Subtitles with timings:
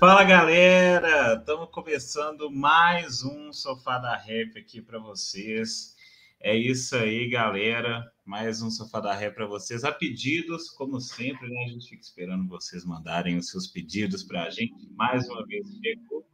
[0.00, 5.94] Fala galera, estamos começando mais um Sofá da Rap aqui para vocês.
[6.40, 8.10] É isso aí, galera.
[8.24, 9.84] Mais um Sofá da Ré para vocês.
[9.84, 11.64] A pedidos, como sempre, né?
[11.66, 14.88] A gente fica esperando vocês mandarem os seus pedidos para a gente.
[14.96, 16.26] Mais uma vez chegou.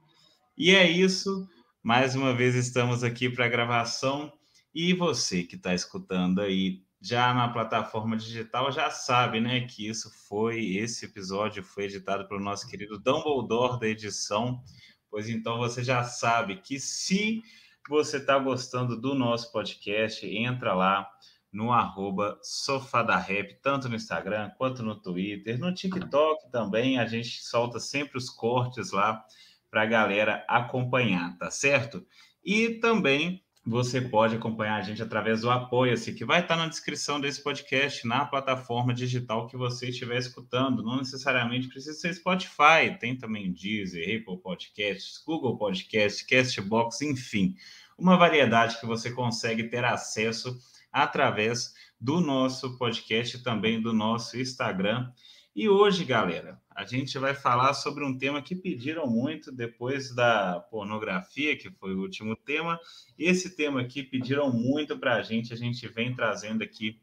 [0.57, 1.49] E é isso.
[1.83, 4.33] Mais uma vez estamos aqui para a gravação.
[4.73, 10.11] E você que está escutando aí já na plataforma digital já sabe, né, que isso
[10.29, 14.61] foi, esse episódio foi editado pelo nosso querido Dumbledore da edição.
[15.09, 17.43] Pois então você já sabe que se
[17.89, 21.09] você está gostando do nosso podcast, entra lá
[21.53, 27.79] no arroba Sofadarrap, tanto no Instagram quanto no Twitter, no TikTok também, a gente solta
[27.79, 29.25] sempre os cortes lá
[29.71, 32.05] para a galera acompanhar, tá certo?
[32.45, 37.21] E também você pode acompanhar a gente através do Apoia-se, que vai estar na descrição
[37.21, 40.85] desse podcast, na plataforma digital que você estiver escutando.
[40.85, 47.57] Não necessariamente precisa ser Spotify, tem também Deezer, Apple Podcasts, Google Podcasts, Castbox, enfim,
[47.99, 50.57] uma variedade que você consegue ter acesso
[50.93, 55.11] através do nosso podcast e também do nosso Instagram.
[55.57, 60.61] E hoje, galera, a gente vai falar sobre um tema que pediram muito depois da
[60.71, 62.79] pornografia, que foi o último tema.
[63.19, 67.01] Esse tema aqui pediram muito para a gente, a gente vem trazendo aqui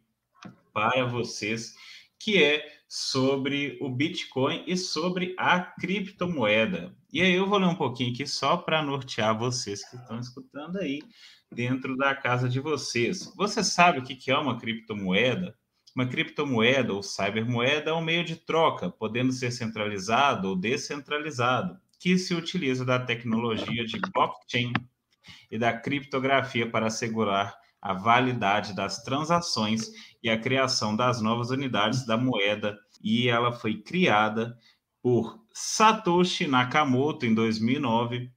[0.71, 1.73] para vocês,
[2.19, 6.95] que é sobre o Bitcoin e sobre a criptomoeda.
[7.11, 10.77] E aí eu vou ler um pouquinho aqui só para nortear vocês que estão escutando
[10.77, 11.01] aí
[11.51, 13.33] dentro da casa de vocês.
[13.35, 15.57] Você sabe o que é uma criptomoeda?
[15.95, 22.17] Uma criptomoeda ou cybermoeda é um meio de troca, podendo ser centralizado ou descentralizado, que
[22.17, 24.73] se utiliza da tecnologia de blockchain
[25.51, 29.91] e da criptografia para assegurar a validade das transações
[30.23, 32.79] e a criação das novas unidades da moeda.
[33.03, 34.57] E ela foi criada
[35.01, 38.31] por Satoshi Nakamoto em 2009.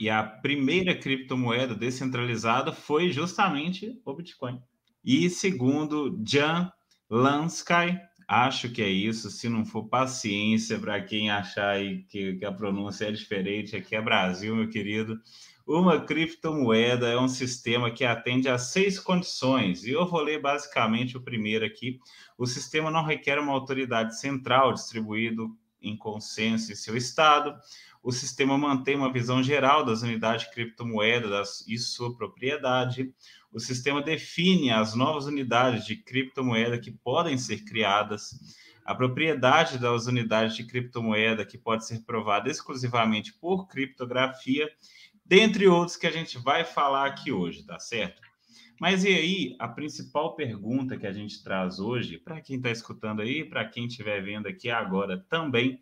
[0.00, 4.60] E a primeira criptomoeda descentralizada foi justamente o Bitcoin.
[5.04, 6.72] E segundo Jan
[7.14, 11.76] Lansky, acho que é isso, se não for paciência para quem achar
[12.08, 15.20] que, que a pronúncia é diferente, aqui é Brasil, meu querido.
[15.66, 21.14] Uma criptomoeda é um sistema que atende a seis condições, e eu vou ler basicamente
[21.14, 22.00] o primeiro aqui.
[22.38, 27.54] O sistema não requer uma autoridade central distribuído em consenso em seu estado.
[28.02, 33.12] O sistema mantém uma visão geral das unidades de criptomoeda e sua propriedade
[33.52, 38.30] o sistema define as novas unidades de criptomoeda que podem ser criadas,
[38.84, 44.68] a propriedade das unidades de criptomoeda que pode ser provada exclusivamente por criptografia,
[45.24, 48.20] dentre outros que a gente vai falar aqui hoje, tá certo?
[48.80, 53.22] Mas e aí, a principal pergunta que a gente traz hoje, para quem está escutando
[53.22, 55.80] aí, para quem estiver vendo aqui agora também,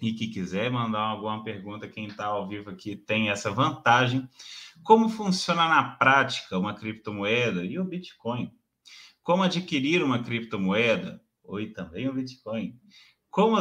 [0.00, 4.28] e que quiser mandar alguma pergunta, quem está ao vivo aqui tem essa vantagem.
[4.82, 8.52] Como funciona na prática uma criptomoeda e o Bitcoin?
[9.22, 11.20] Como adquirir uma criptomoeda?
[11.42, 12.78] Oi, também o Bitcoin.
[13.30, 13.56] Como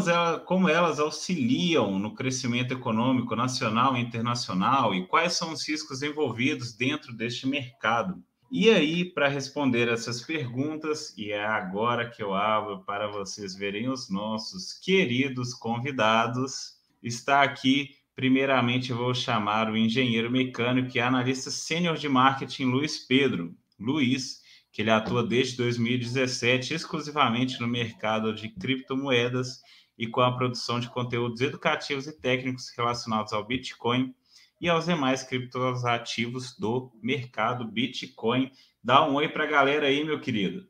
[0.46, 6.74] como elas auxiliam no crescimento econômico nacional e internacional e quais são os riscos envolvidos
[6.74, 8.24] dentro deste mercado?
[8.58, 13.90] E aí, para responder essas perguntas, e é agora que eu abro para vocês verem
[13.90, 21.98] os nossos queridos convidados, está aqui, primeiramente, vou chamar o engenheiro mecânico e analista sênior
[21.98, 23.54] de marketing Luiz Pedro.
[23.78, 29.60] Luiz, que ele atua desde 2017 exclusivamente no mercado de criptomoedas
[29.98, 34.16] e com a produção de conteúdos educativos e técnicos relacionados ao Bitcoin
[34.60, 38.52] e aos demais criptoativos do mercado Bitcoin.
[38.84, 40.68] Dá um oi para a galera aí, meu querido.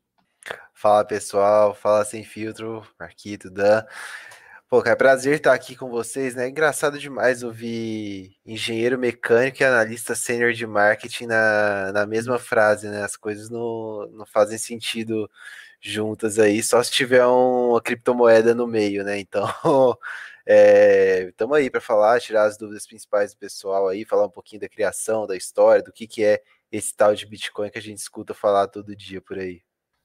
[0.74, 3.84] Fala pessoal, fala sem filtro, Marquito, Dan.
[4.68, 6.50] Pô, é prazer estar aqui com vocês, né?
[6.50, 13.04] Engraçado demais ouvir engenheiro mecânico e analista sênior de marketing na, na mesma frase, né?
[13.04, 15.30] As coisas não, não fazem sentido
[15.80, 19.20] juntas aí, só se tiver uma criptomoeda no meio, né?
[19.20, 19.48] Então,
[20.48, 24.62] Estamos é, aí para falar, tirar as dúvidas principais do pessoal aí, falar um pouquinho
[24.62, 27.98] da criação, da história, do que, que é esse tal de Bitcoin que a gente
[27.98, 29.62] escuta falar todo dia por aí.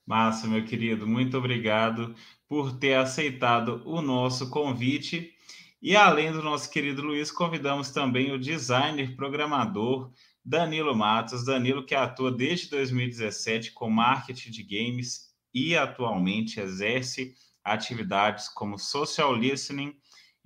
[0.07, 2.15] Massa, meu querido, muito obrigado
[2.49, 5.33] por ter aceitado o nosso convite.
[5.81, 10.11] E além do nosso querido Luiz, convidamos também o designer programador
[10.45, 11.45] Danilo Matos.
[11.45, 19.35] Danilo que atua desde 2017 com marketing de games e atualmente exerce atividades como social
[19.35, 19.95] listening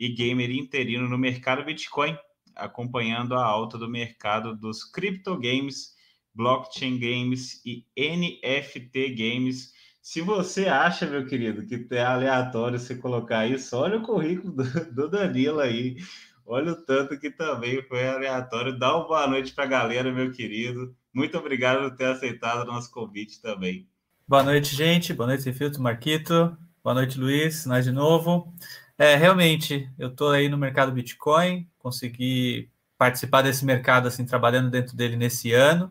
[0.05, 2.17] e gamer interino no mercado Bitcoin,
[2.55, 5.95] acompanhando a alta do mercado dos criptogames,
[6.35, 9.73] blockchain games e NFT games,
[10.03, 14.65] Se você acha, meu querido, que é aleatório você colocar isso, olha o currículo do,
[14.93, 15.97] do Danilo aí.
[16.45, 18.79] Olha o tanto que também foi aleatório.
[18.79, 20.95] Dá uma boa noite para a galera, meu querido.
[21.11, 23.89] Muito obrigado por ter aceitado o nosso convite também.
[24.29, 25.15] Boa noite, gente.
[25.15, 26.55] Boa noite, Filtro Marquito.
[26.83, 27.65] Boa noite, Luiz.
[27.65, 28.53] Nós de novo.
[28.97, 34.97] É, realmente, eu estou aí no mercado Bitcoin, consegui participar desse mercado, assim, trabalhando dentro
[34.97, 35.91] dele nesse ano.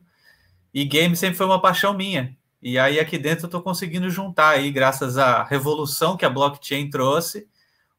[0.74, 2.36] E game sempre foi uma paixão minha.
[2.62, 6.90] E aí aqui dentro eu estou conseguindo juntar aí, graças à revolução que a blockchain
[6.90, 7.48] trouxe,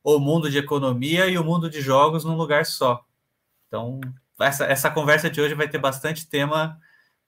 [0.03, 3.05] o mundo de economia e o mundo de jogos num lugar só.
[3.69, 4.01] Então,
[4.41, 6.79] essa, essa conversa de hoje vai ter bastante tema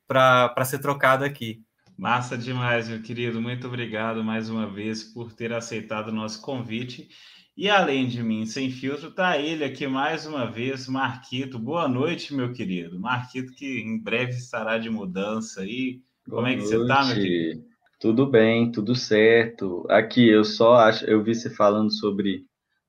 [0.08, 1.62] para ser trocado aqui.
[1.96, 3.40] Massa demais, meu querido.
[3.40, 7.08] Muito obrigado mais uma vez por ter aceitado o nosso convite.
[7.56, 11.58] E além de mim, sem filtro, tá ele aqui mais uma vez, Marquito.
[11.58, 13.00] Boa noite, meu querido.
[13.00, 16.02] Marquito, que em breve estará de mudança aí.
[16.28, 16.76] Boa Como é que noite.
[16.76, 17.64] você tá, meu querido?
[17.98, 19.86] Tudo bem, tudo certo.
[19.88, 22.44] Aqui eu só acho, eu vi você falando sobre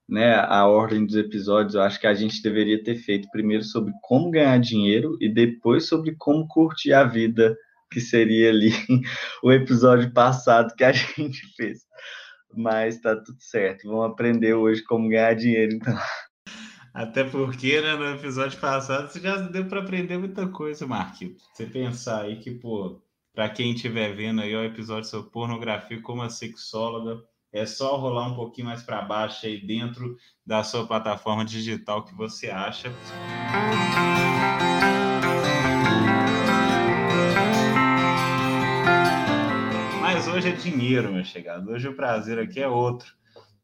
[0.05, 1.75] né, a ordem dos episódios.
[1.75, 5.87] Eu acho que a gente deveria ter feito primeiro sobre como ganhar dinheiro e depois
[5.87, 7.55] sobre como curtir a vida,
[7.89, 8.71] que seria ali
[9.41, 11.87] o episódio passado que a gente fez
[12.55, 13.87] mas tá tudo certo.
[13.87, 15.97] Vamos aprender hoje como ganhar dinheiro, então.
[16.93, 21.43] Até porque, né, no episódio passado, você já deu para aprender muita coisa, Marquinhos.
[21.53, 22.99] Você pensar aí que, pô,
[23.35, 27.23] para quem estiver vendo aí o episódio sobre pornografia como a sexóloga,
[27.53, 32.15] é só rolar um pouquinho mais para baixo aí dentro da sua plataforma digital que
[32.15, 32.91] você acha
[40.27, 41.71] hoje é dinheiro, meu chegado.
[41.71, 43.13] Hoje o prazer aqui é outro,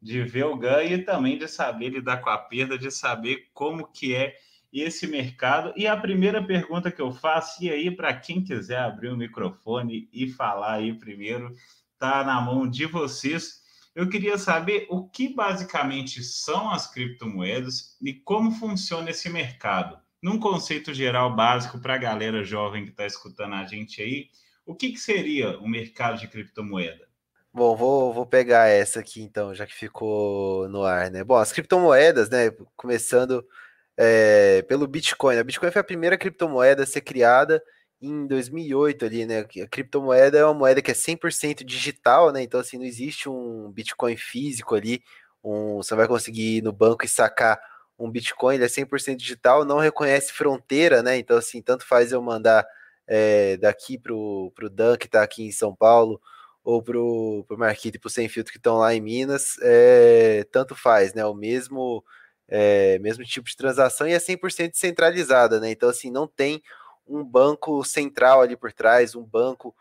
[0.01, 3.88] de ver o ganho e também de saber lidar com a perda, de saber como
[3.88, 4.36] que é
[4.71, 5.74] esse mercado.
[5.75, 10.10] E a primeira pergunta que eu faço, e aí para quem quiser abrir o microfone
[10.12, 11.54] e falar aí primeiro,
[12.00, 13.62] tá na mão de vocês.
[13.94, 20.00] Eu queria saber o que basicamente são as criptomoedas e como funciona esse mercado.
[20.21, 24.30] Num conceito geral básico para a galera jovem que está escutando a gente aí,
[24.65, 27.07] o que, que seria o mercado de criptomoeda?
[27.54, 31.24] Bom, vou, vou pegar essa aqui então, já que ficou no ar, né?
[31.24, 32.50] Bom, as criptomoedas, né?
[32.75, 33.45] Começando
[33.95, 35.38] é, pelo Bitcoin.
[35.38, 37.62] A Bitcoin foi a primeira criptomoeda a ser criada
[38.01, 39.39] em 2008 ali, né?
[39.39, 42.42] A criptomoeda é uma moeda que é 100% digital, né?
[42.42, 45.04] Então, assim, não existe um Bitcoin físico ali.
[45.44, 47.60] Um, você vai conseguir ir no banco e sacar
[47.98, 51.18] um Bitcoin, ele é 100% digital, não reconhece fronteira, né?
[51.18, 52.65] Então, assim, tanto faz eu mandar
[53.08, 56.20] é, daqui para o Dan, que está aqui em São Paulo,
[56.64, 60.46] ou para o Marquito e para o Sem Filtro, que estão lá em Minas, é,
[60.52, 61.26] tanto faz, né?
[61.26, 62.04] O mesmo,
[62.48, 65.72] é, mesmo tipo de transação e é 100% centralizada, né?
[65.72, 66.62] Então, assim, não tem
[67.08, 69.76] um banco central ali por trás, um banco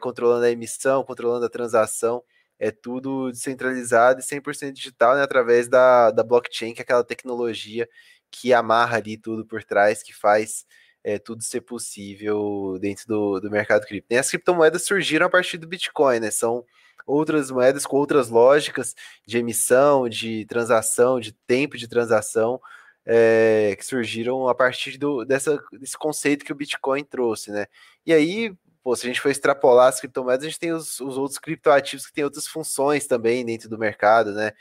[0.00, 2.22] controlando a emissão, controlando a transação,
[2.56, 5.22] é tudo descentralizado e 100% digital, né?
[5.22, 7.88] Através da, da blockchain, que é aquela tecnologia
[8.30, 10.64] que amarra ali tudo por trás, que faz
[11.04, 14.12] é, tudo ser possível dentro do, do mercado cripto.
[14.12, 16.30] E as criptomoedas surgiram a partir do Bitcoin, né?
[16.30, 16.64] São
[17.06, 18.94] outras moedas com outras lógicas
[19.26, 22.60] de emissão, de transação, de tempo de transação,
[23.04, 27.66] é, que surgiram a partir do, dessa, desse conceito que o Bitcoin trouxe, né?
[28.06, 31.18] E aí, pô, se a gente for extrapolar as criptomoedas, a gente tem os, os
[31.18, 34.52] outros criptoativos que têm outras funções também dentro do mercado, né?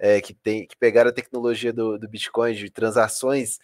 [0.00, 3.58] É, que, tem, que pegaram a tecnologia do, do Bitcoin de transações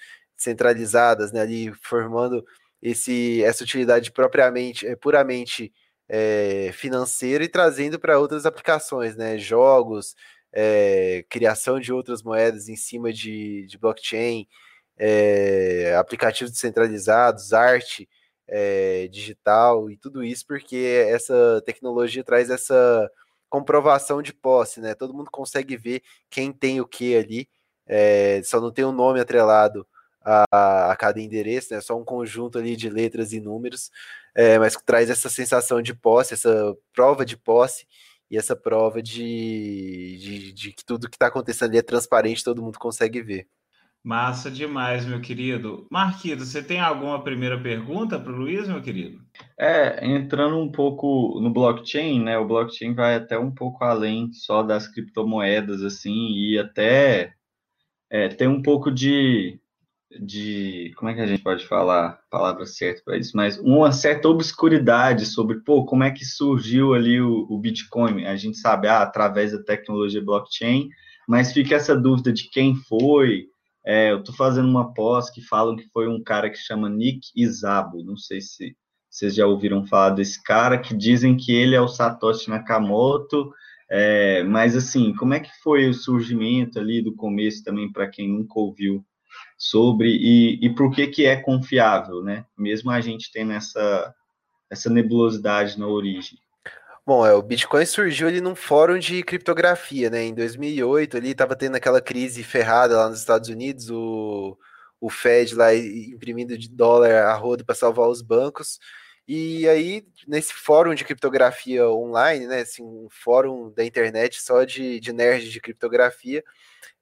[0.45, 2.45] centralizadas, né, ali formando
[2.81, 5.73] esse, essa utilidade propriamente, é, puramente
[6.09, 10.15] é, financeira e trazendo para outras aplicações, né, jogos,
[10.53, 14.47] é, criação de outras moedas em cima de, de blockchain,
[14.99, 18.09] é, aplicativos descentralizados, arte
[18.47, 23.11] é, digital e tudo isso, porque essa tecnologia traz essa
[23.49, 24.95] comprovação de posse, né?
[24.95, 27.49] Todo mundo consegue ver quem tem o que ali,
[28.45, 29.87] só não tem um nome atrelado
[30.25, 31.81] a, a cada endereço, né?
[31.81, 33.91] Só um conjunto ali de letras e números,
[34.35, 37.87] é, mas traz essa sensação de posse, essa prova de posse
[38.31, 42.63] e essa prova de, de, de que tudo que está acontecendo ali é transparente, todo
[42.63, 43.47] mundo consegue ver.
[44.03, 45.87] Massa demais, meu querido.
[45.91, 49.19] Marquito, você tem alguma primeira pergunta para o Luiz, meu querido?
[49.59, 52.37] É, entrando um pouco no blockchain, né?
[52.37, 57.33] O blockchain vai até um pouco além só das criptomoedas, assim, e até
[58.11, 59.59] é, tem um pouco de
[60.21, 63.93] de como é que a gente pode falar a palavra certa para isso, mas uma
[63.93, 68.25] certa obscuridade sobre pô, como é que surgiu ali o, o Bitcoin.
[68.27, 70.89] A gente sabe ah, através da tecnologia blockchain,
[71.29, 73.47] mas fica essa dúvida de quem foi.
[73.87, 77.29] É, eu estou fazendo uma pós que falam que foi um cara que chama Nick
[77.37, 78.75] Izabo, não sei se,
[79.11, 83.53] vocês já ouviram falar desse cara, que dizem que ele é o Satoshi Nakamoto,
[83.91, 88.29] é, mas assim, como é que foi o surgimento ali do começo também, para quem
[88.29, 89.05] nunca ouviu
[89.57, 92.45] sobre, e, e por que que é confiável, né?
[92.57, 94.15] Mesmo a gente tendo essa,
[94.71, 96.39] essa nebulosidade na origem.
[97.07, 100.25] Bom, é, o Bitcoin surgiu ali num fórum de criptografia, né?
[100.25, 104.57] Em 2008, ali estava tendo aquela crise ferrada lá nos Estados Unidos, o,
[104.99, 108.79] o Fed lá imprimindo de dólar a rodo para salvar os bancos.
[109.27, 112.61] E aí, nesse fórum de criptografia online, né?
[112.61, 116.45] Assim, um fórum da internet só de, de nerds de criptografia,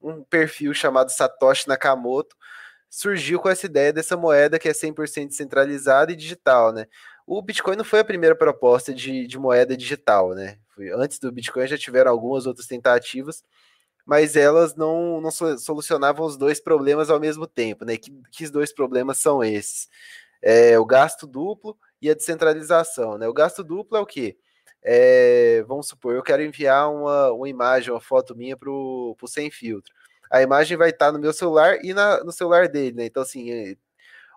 [0.00, 2.36] um perfil chamado Satoshi Nakamoto
[2.88, 6.86] surgiu com essa ideia dessa moeda que é 100% descentralizada e digital, né?
[7.26, 10.58] O Bitcoin não foi a primeira proposta de, de moeda digital, né?
[10.74, 13.42] Foi, antes do Bitcoin já tiveram algumas outras tentativas,
[14.04, 17.96] mas elas não, não solucionavam os dois problemas ao mesmo tempo, né?
[17.96, 19.88] Que, que dois problemas são esses?
[20.42, 23.28] É, o gasto duplo e a descentralização, né?
[23.28, 24.36] O gasto duplo é o quê?
[24.82, 29.50] É, vamos supor, eu quero enviar uma, uma imagem, uma foto minha para o sem
[29.50, 29.94] filtro.
[30.30, 33.04] A imagem vai estar no meu celular e na, no celular dele, né?
[33.06, 33.76] Então, assim,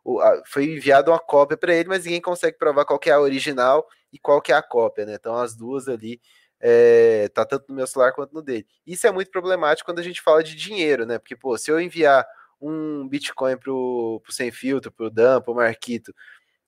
[0.03, 3.87] o, foi enviado uma cópia para ele, mas ninguém consegue provar qual é a original
[4.13, 5.15] e qual é a cópia, né?
[5.15, 6.21] Então as duas ali
[6.59, 8.65] é, tá tanto no meu celular quanto no dele.
[8.85, 11.17] Isso é muito problemático quando a gente fala de dinheiro, né?
[11.17, 12.25] Porque, pô, se eu enviar
[12.61, 16.13] um Bitcoin pro, pro Sem Filtro, pro Dan, pro Marquito,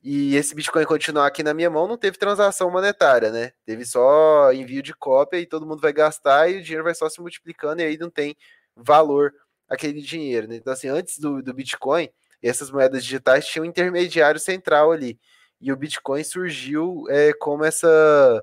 [0.10, 3.52] e esse Bitcoin continuar aqui na minha mão, não teve transação monetária, né?
[3.66, 7.10] Teve só envio de cópia e todo mundo vai gastar e o dinheiro vai só
[7.10, 8.34] se multiplicando e aí não tem
[8.74, 9.34] valor
[9.68, 10.56] aquele dinheiro, né?
[10.56, 12.08] Então, assim, antes do, do Bitcoin,
[12.42, 15.20] essas moedas digitais tinham um intermediário central ali.
[15.60, 18.42] E o Bitcoin surgiu é, como essa,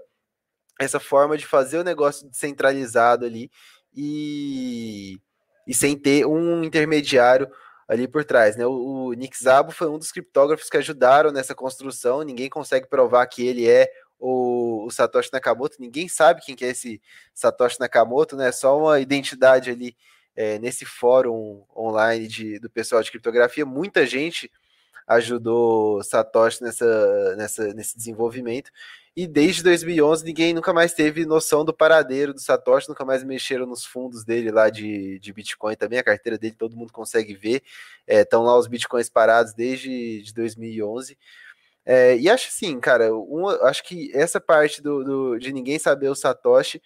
[0.78, 3.50] essa forma de fazer o negócio descentralizado ali
[3.96, 5.18] e,
[5.66, 7.50] e sem ter um intermediário
[7.88, 8.56] ali por trás.
[8.56, 8.66] Né?
[8.66, 12.22] O, o Nick Szabo foi um dos criptógrafos que ajudaram nessa construção.
[12.22, 15.76] Ninguém consegue provar que ele é o, o, Satoshi Nakamoto.
[15.80, 17.00] Ninguém sabe quem que é esse
[17.32, 18.50] Satoshi Nakamoto, né?
[18.52, 19.96] Só uma identidade ali
[20.36, 24.50] é, nesse fórum online de, do pessoal de criptografia, muita gente
[25.06, 28.70] ajudou Satoshi nessa, nessa, nesse desenvolvimento.
[29.16, 33.64] E desde 2011 ninguém nunca mais teve noção do paradeiro do Satoshi, nunca mais mexeram
[33.64, 37.62] nos fundos dele lá de, de Bitcoin também, a carteira dele todo mundo consegue ver.
[38.06, 41.16] Estão é, lá os Bitcoins parados desde de 2011.
[41.86, 46.08] É, e acho assim, cara, um, acho que essa parte do, do, de ninguém saber
[46.08, 46.82] o Satoshi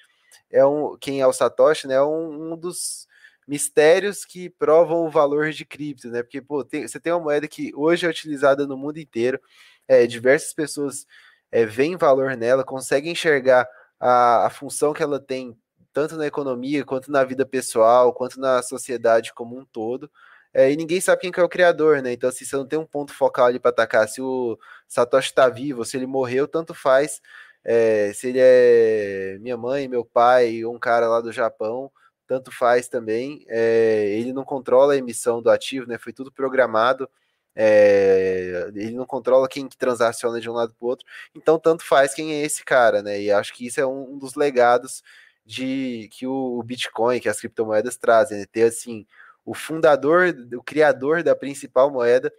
[0.51, 1.95] é um quem é o Satoshi, né?
[1.95, 3.08] É um, um dos
[3.49, 6.23] mistérios que provam o valor de cripto, né?
[6.23, 9.41] Porque pô, tem, você tem uma moeda que hoje é utilizada no mundo inteiro,
[9.89, 11.07] é, diversas pessoas
[11.51, 13.67] é, veem valor nela, conseguem enxergar
[13.99, 15.57] a, a função que ela tem
[15.93, 20.11] tanto na economia quanto na vida pessoal, quanto na sociedade como um todo.
[20.53, 22.13] É, e ninguém sabe quem que é o criador, né?
[22.13, 24.09] Então, assim, você não tem um ponto focal ali para atacar.
[24.09, 27.21] Se o Satoshi está vivo, se ele morreu, tanto faz.
[27.65, 31.91] É, se ele é minha mãe, meu pai, um cara lá do Japão,
[32.29, 33.45] tanto faz também.
[33.49, 35.99] É, ele não controla a emissão do ativo, né?
[35.99, 37.09] Foi tudo programado.
[37.57, 41.07] É, ele não controla quem que transaciona de um lado para o outro.
[41.35, 43.21] Então, tanto faz quem é esse cara, né?
[43.21, 45.03] E acho que isso é um, um dos legados
[45.45, 48.47] de que o, o, Bitcoin, que as criptomoedas trazem, né?
[48.47, 49.07] ter assim
[49.45, 52.33] o fundador, o criador da principal moeda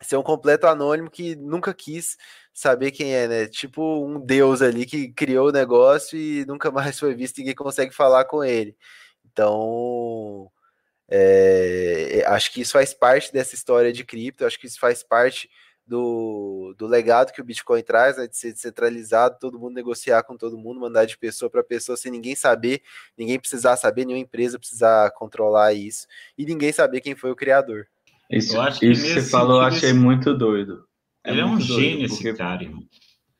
[0.00, 2.16] ser um completo anônimo que nunca quis
[2.52, 3.46] saber quem é, né?
[3.46, 7.94] Tipo um deus ali que criou o negócio e nunca mais foi visto, ninguém consegue
[7.94, 8.76] falar com ele.
[9.24, 10.50] Então,
[11.08, 15.48] é, acho que isso faz parte dessa história de cripto, acho que isso faz parte
[15.86, 20.36] do, do legado que o Bitcoin traz, né, de ser descentralizado, todo mundo negociar com
[20.36, 22.82] todo mundo, mandar de pessoa para pessoa sem ninguém saber,
[23.16, 26.06] ninguém precisar saber, nenhuma empresa precisar controlar isso,
[26.38, 27.86] e ninguém saber quem foi o criador.
[28.30, 30.86] Isso, isso que você falou, eu achei muito doido.
[31.24, 32.28] É ele é um gênio, porque...
[32.28, 32.82] esse cara, irmão.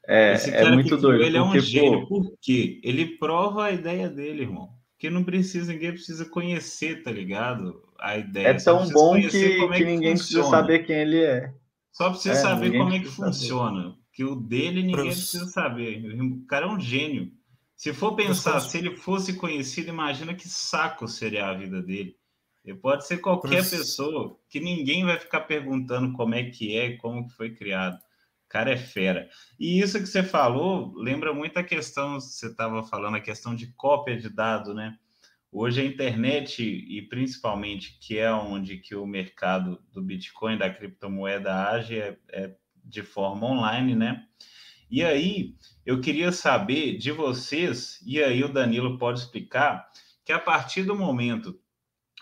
[0.07, 1.23] É, esse é cara é muito doido.
[1.23, 2.23] Ele porque, é um gênio, pô...
[2.23, 2.81] por quê?
[2.83, 7.83] Ele prova a ideia dele, irmão que não precisa, ninguém precisa conhecer, tá ligado?
[7.99, 8.47] A ideia.
[8.47, 10.17] É tão bom que, é que, ninguém funciona.
[10.17, 11.53] precisa saber quem ele é.
[11.91, 13.83] Só precisa é, saber como é que funciona.
[13.83, 13.97] Saber.
[14.13, 16.07] Que o dele ninguém precisa saber.
[16.23, 17.33] O cara é um gênio.
[17.75, 22.15] Se for pensar, se ele fosse conhecido, imagina que saco seria a vida dele.
[22.65, 27.27] Ele pode ser qualquer pessoa, que ninguém vai ficar perguntando como é que é, como
[27.27, 27.99] que foi criado
[28.53, 29.31] cara é fera.
[29.59, 33.69] E isso que você falou lembra muito a questão, você estava falando, a questão de
[33.69, 34.99] cópia de dado, né?
[35.51, 41.71] Hoje a internet, e principalmente que é onde que o mercado do Bitcoin, da criptomoeda
[41.71, 42.55] age, é, é
[42.85, 44.23] de forma online, né?
[44.91, 45.55] E aí,
[45.87, 49.89] eu queria saber de vocês, e aí o Danilo pode explicar,
[50.25, 51.59] que a partir do momento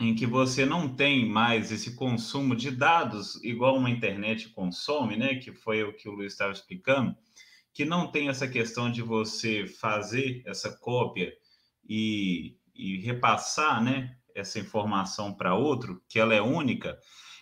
[0.00, 5.35] em que você não tem mais esse consumo de dados igual uma internet consome, né?
[5.35, 7.14] Que foi o que o Luiz estava explicando,
[7.75, 11.30] que não tem essa questão de você fazer essa cópia
[11.87, 14.16] e, e repassar, né?
[14.35, 16.99] Essa informação para outro, que ela é única.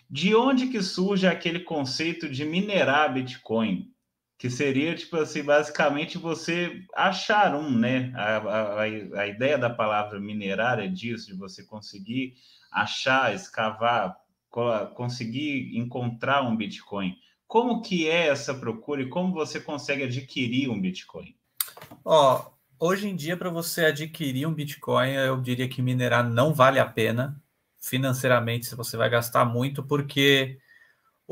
[0.09, 3.89] De onde que surge aquele conceito de minerar Bitcoin?
[4.39, 8.13] Que seria, tipo assim, basicamente você achar um, né?
[8.15, 12.35] A, a, a ideia da palavra minerar é disso, de você conseguir
[12.71, 14.15] achar, escavar,
[14.95, 17.17] conseguir encontrar um Bitcoin.
[17.45, 21.35] Como que é essa procura e como você consegue adquirir um Bitcoin?
[22.05, 26.79] Ó, hoje em dia, para você adquirir um Bitcoin, eu diria que minerar não vale
[26.79, 27.43] a pena.
[27.81, 30.57] Financeiramente, você vai gastar muito, porque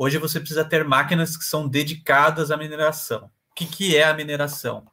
[0.00, 3.24] Hoje você precisa ter máquinas que são dedicadas à mineração.
[3.50, 4.86] O que, que é a mineração?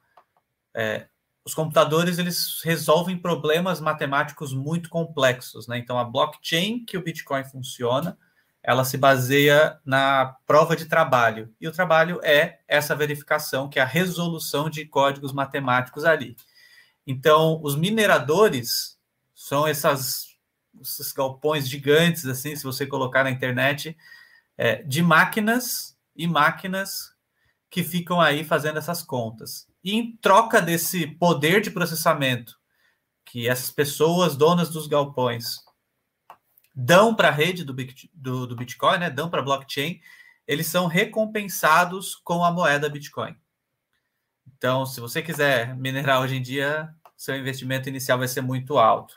[0.75, 1.05] É,
[1.45, 5.77] os computadores eles resolvem problemas matemáticos muito complexos, né?
[5.77, 8.17] Então a blockchain que o Bitcoin funciona,
[8.63, 13.83] ela se baseia na prova de trabalho e o trabalho é essa verificação, que é
[13.83, 16.35] a resolução de códigos matemáticos ali.
[17.05, 18.97] Então os mineradores
[19.35, 20.33] são essas
[20.81, 23.95] esses galpões gigantes assim, se você colocar na internet,
[24.57, 27.13] é, de máquinas e máquinas
[27.69, 29.67] que ficam aí fazendo essas contas.
[29.83, 32.57] E em troca desse poder de processamento
[33.25, 35.57] que essas pessoas, donas dos galpões,
[36.73, 37.75] dão para a rede do,
[38.13, 39.99] do, do Bitcoin, né, dão para a blockchain,
[40.47, 43.35] eles são recompensados com a moeda Bitcoin.
[44.47, 49.15] Então, se você quiser minerar hoje em dia, seu investimento inicial vai ser muito alto.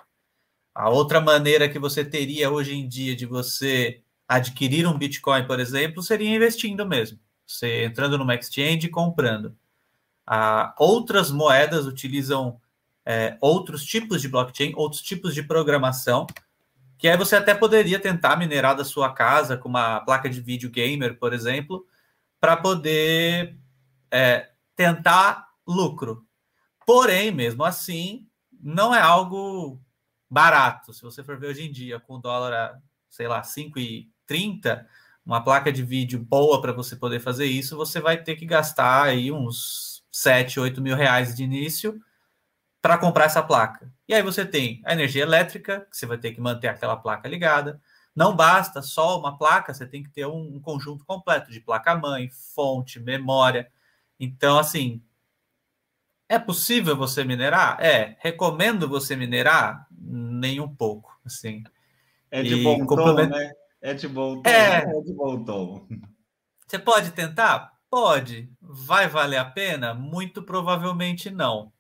[0.75, 5.58] A outra maneira que você teria hoje em dia de você adquirir um Bitcoin, por
[5.58, 7.18] exemplo, seria investindo mesmo.
[7.47, 9.56] Você entrando numa exchange e comprando.
[10.26, 12.61] Ah, outras moedas utilizam
[13.06, 16.26] é, outros tipos de blockchain, outros tipos de programação,
[16.99, 20.68] que aí você até poderia tentar minerar da sua casa com uma placa de vídeo
[20.68, 21.87] gamer, por exemplo,
[22.38, 23.56] para poder
[24.11, 26.26] é, tentar lucro.
[26.84, 28.26] Porém, mesmo assim,
[28.60, 29.80] não é algo
[30.28, 30.93] barato.
[30.93, 34.10] Se você for ver hoje em dia, com o dólar a, sei lá, 5 e
[34.28, 34.86] 30,
[35.26, 39.02] uma placa de vídeo boa para você poder fazer isso, você vai ter que gastar
[39.04, 42.00] aí uns 7, 8 mil reais de início
[42.80, 43.93] para comprar essa placa.
[44.06, 47.28] E aí você tem a energia elétrica, que você vai ter que manter aquela placa
[47.28, 47.80] ligada.
[48.14, 52.30] Não basta só uma placa, você tem que ter um, um conjunto completo de placa-mãe,
[52.54, 53.71] fonte, memória.
[54.19, 55.02] Então, assim,
[56.28, 57.80] é possível você minerar?
[57.80, 58.17] É.
[58.21, 59.86] Recomendo você minerar?
[59.91, 61.64] Nem um pouco, assim.
[62.30, 63.30] É de e bom complement...
[63.30, 63.52] tom, né?
[63.80, 64.50] É de bom tom.
[64.50, 65.86] É, é de bom tom.
[66.67, 67.73] Você pode tentar?
[67.91, 68.50] Pode.
[68.60, 69.95] Vai valer a pena?
[69.95, 71.73] Muito provavelmente não.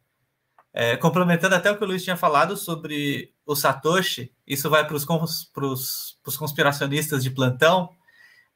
[0.72, 4.94] É, complementando até o que o Luiz tinha falado sobre o Satoshi, isso vai para
[4.94, 7.90] os conspiracionistas de plantão.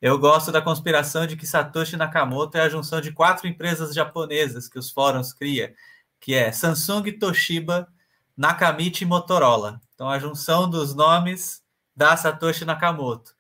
[0.01, 4.69] Eu gosto da conspiração de que Satoshi Nakamoto é a junção de quatro empresas japonesas
[4.69, 5.75] que os fóruns cria,
[6.21, 7.89] que é Samsung, Toshiba,
[8.37, 9.81] Nakamichi e Motorola.
[9.95, 11.62] Então, a junção dos nomes
[11.95, 13.35] da Satoshi Nakamoto.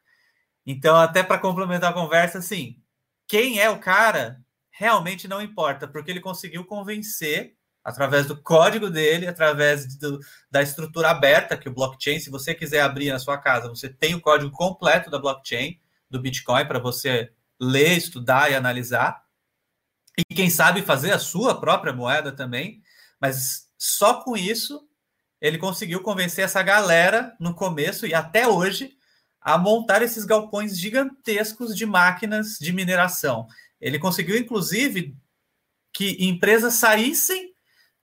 [0.67, 2.81] Então, até para complementar a conversa, assim,
[3.27, 9.27] quem é o cara realmente não importa, porque ele conseguiu convencer através do código dele,
[9.27, 13.69] através do, da estrutura aberta que o blockchain, se você quiser abrir na sua casa,
[13.69, 19.25] você tem o código completo da blockchain do Bitcoin para você ler, estudar e analisar.
[20.17, 22.83] E quem sabe fazer a sua própria moeda também,
[23.21, 24.87] mas só com isso
[25.43, 28.97] ele conseguiu convencer essa galera no começo e até hoje
[29.41, 33.49] a montar esses galpões gigantescos de máquinas de mineração.
[33.81, 35.17] Ele conseguiu, inclusive,
[35.93, 37.53] que empresas saíssem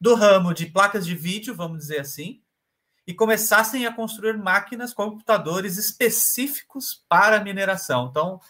[0.01, 2.41] do ramo de placas de vídeo, vamos dizer assim,
[3.07, 8.09] e começassem a construir máquinas, computadores específicos para mineração.
[8.09, 8.41] Então,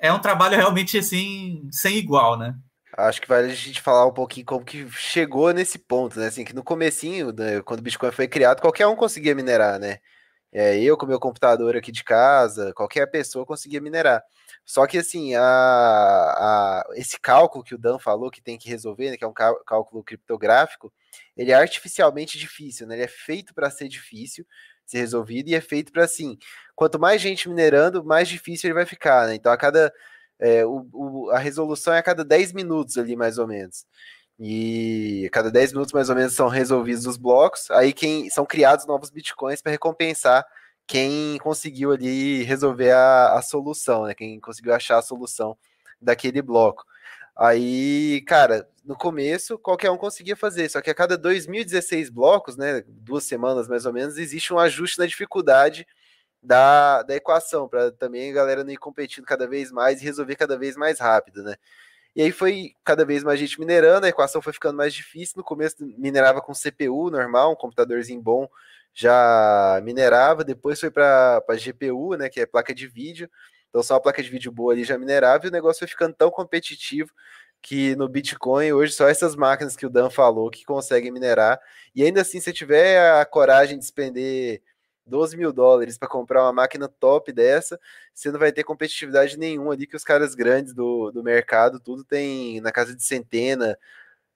[0.00, 2.56] é um trabalho realmente assim sem igual, né?
[2.96, 6.28] Acho que vale a gente falar um pouquinho como que chegou nesse ponto, né?
[6.28, 9.98] Assim, que no comecinho, né, quando o Bitcoin foi criado, qualquer um conseguia minerar, né?
[10.52, 14.22] É, eu com meu computador aqui de casa, qualquer pessoa conseguia minerar.
[14.64, 19.10] Só que assim, a, a, esse cálculo que o Dan falou que tem que resolver,
[19.10, 20.92] né, que é um cálculo criptográfico,
[21.36, 22.94] ele é artificialmente difícil, né?
[22.96, 24.46] Ele é feito para ser difícil
[24.86, 26.38] ser resolvido e é feito para assim,
[26.74, 29.34] quanto mais gente minerando, mais difícil ele vai ficar, né?
[29.34, 29.92] Então a cada
[30.38, 33.84] é, o, o, a resolução é a cada 10 minutos ali, mais ou menos.
[34.38, 37.70] E a cada 10 minutos, mais ou menos, são resolvidos os blocos.
[37.70, 40.46] Aí quem são criados novos bitcoins para recompensar
[40.86, 44.14] quem conseguiu ali resolver a, a solução, né?
[44.14, 45.56] Quem conseguiu achar a solução
[46.00, 46.84] daquele bloco.
[47.36, 52.82] Aí, cara, no começo qualquer um conseguia fazer, só que a cada 2016 blocos, né,
[52.86, 55.86] duas semanas mais ou menos, existe um ajuste na dificuldade
[56.46, 60.36] da, da equação, para também a galera não ir competindo cada vez mais e resolver
[60.36, 61.56] cada vez mais rápido, né?
[62.14, 65.34] E aí foi cada vez mais gente minerando, a equação foi ficando mais difícil.
[65.36, 68.48] No começo minerava com CPU normal, um computadorzinho bom
[68.94, 73.28] já minerava, depois foi para GPU, né, que é placa de vídeo.
[73.68, 76.14] Então, só uma placa de vídeo boa ali já minerava e o negócio foi ficando
[76.14, 77.10] tão competitivo
[77.60, 81.60] que no Bitcoin, hoje, só essas máquinas que o Dan falou que conseguem minerar.
[81.94, 84.62] E ainda assim, se tiver a coragem de despender
[85.06, 87.78] 12 mil dólares para comprar uma máquina top dessa,
[88.12, 92.04] você não vai ter competitividade nenhuma ali, que os caras grandes do, do mercado, tudo
[92.04, 93.78] tem na casa de centena,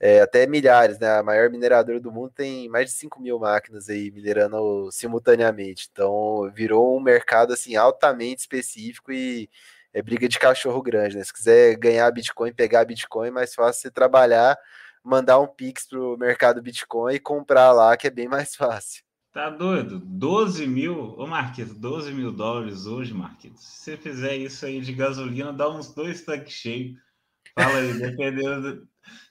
[0.01, 1.19] é, até milhares, né?
[1.19, 5.89] A maior mineradora do mundo tem mais de 5 mil máquinas aí minerando simultaneamente.
[5.93, 9.51] Então virou um mercado assim altamente específico e
[9.93, 11.25] é briga de cachorro grande, né?
[11.25, 14.59] Se quiser ganhar Bitcoin, pegar Bitcoin, é mais fácil você trabalhar,
[15.03, 19.10] mandar um Pix pro mercado Bitcoin e comprar lá, que é bem mais fácil.
[19.33, 20.01] Tá doido?
[20.01, 23.61] 12 mil, ô Marquito, 12 mil dólares hoje, Marquito.
[23.61, 26.99] Se você fizer isso aí de gasolina, dá uns dois tanques cheios.
[27.55, 28.89] Fala aí, dependendo,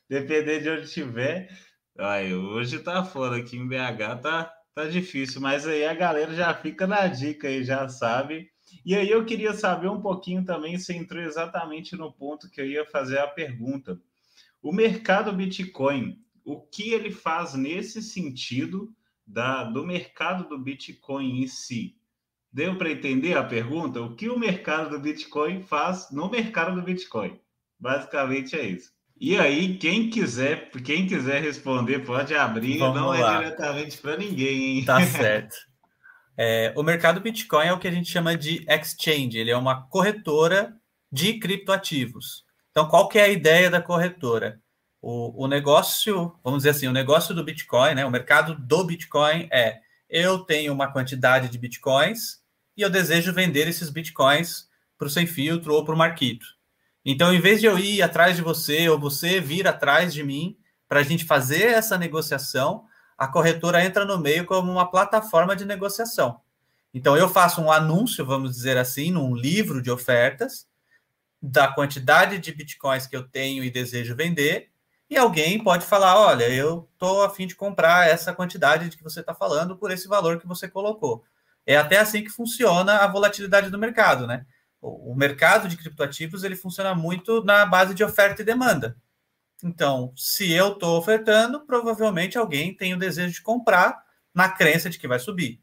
[0.08, 1.50] dependendo de onde tiver.
[1.98, 6.54] Aí, hoje tá fora, aqui em BH tá, tá difícil, mas aí a galera já
[6.54, 8.50] fica na dica aí, já sabe.
[8.86, 12.66] E aí eu queria saber um pouquinho também, você entrou exatamente no ponto que eu
[12.66, 14.00] ia fazer a pergunta.
[14.62, 18.96] O mercado Bitcoin, o que ele faz nesse sentido
[19.30, 21.96] da, do mercado do Bitcoin em si.
[22.52, 24.02] Deu para entender a pergunta?
[24.02, 27.40] O que o mercado do Bitcoin faz no mercado do Bitcoin?
[27.80, 28.92] Basicamente é isso.
[29.22, 33.36] E aí, quem quiser, quem quiser responder, pode abrir, Vamos não é lá.
[33.36, 34.86] é diretamente para ninguém, hein?
[34.86, 35.56] Tá certo.
[36.36, 39.88] É, o mercado Bitcoin é o que a gente chama de exchange, ele é uma
[39.90, 40.74] corretora
[41.12, 42.46] de criptoativos.
[42.72, 44.60] Então, qual que é a ideia da corretora?
[45.02, 49.48] O, o negócio, vamos dizer assim, o negócio do Bitcoin, né, o mercado do Bitcoin
[49.52, 52.42] é eu tenho uma quantidade de Bitcoins
[52.76, 56.46] e eu desejo vender esses Bitcoins para o sem filtro ou para o Marquito.
[57.06, 60.58] Então, em vez de eu ir atrás de você ou você vir atrás de mim
[60.88, 62.86] para a gente fazer essa negociação,
[63.18, 66.42] a corretora entra no meio como uma plataforma de negociação.
[66.94, 70.68] Então, eu faço um anúncio, vamos dizer assim, num livro de ofertas
[71.42, 74.69] da quantidade de bitcoins que eu tenho e desejo vender,
[75.10, 79.04] e alguém pode falar: olha, eu estou a fim de comprar essa quantidade de que
[79.04, 81.26] você está falando por esse valor que você colocou.
[81.66, 84.46] É até assim que funciona a volatilidade do mercado, né?
[84.82, 88.96] O, mercado de criptoativos ele funciona muito na base de oferta e demanda.
[89.62, 94.02] Então, se eu estou ofertando, provavelmente alguém tem o desejo de comprar
[94.34, 95.62] na crença de que vai subir.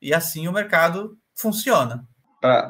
[0.00, 2.08] E assim o mercado funciona.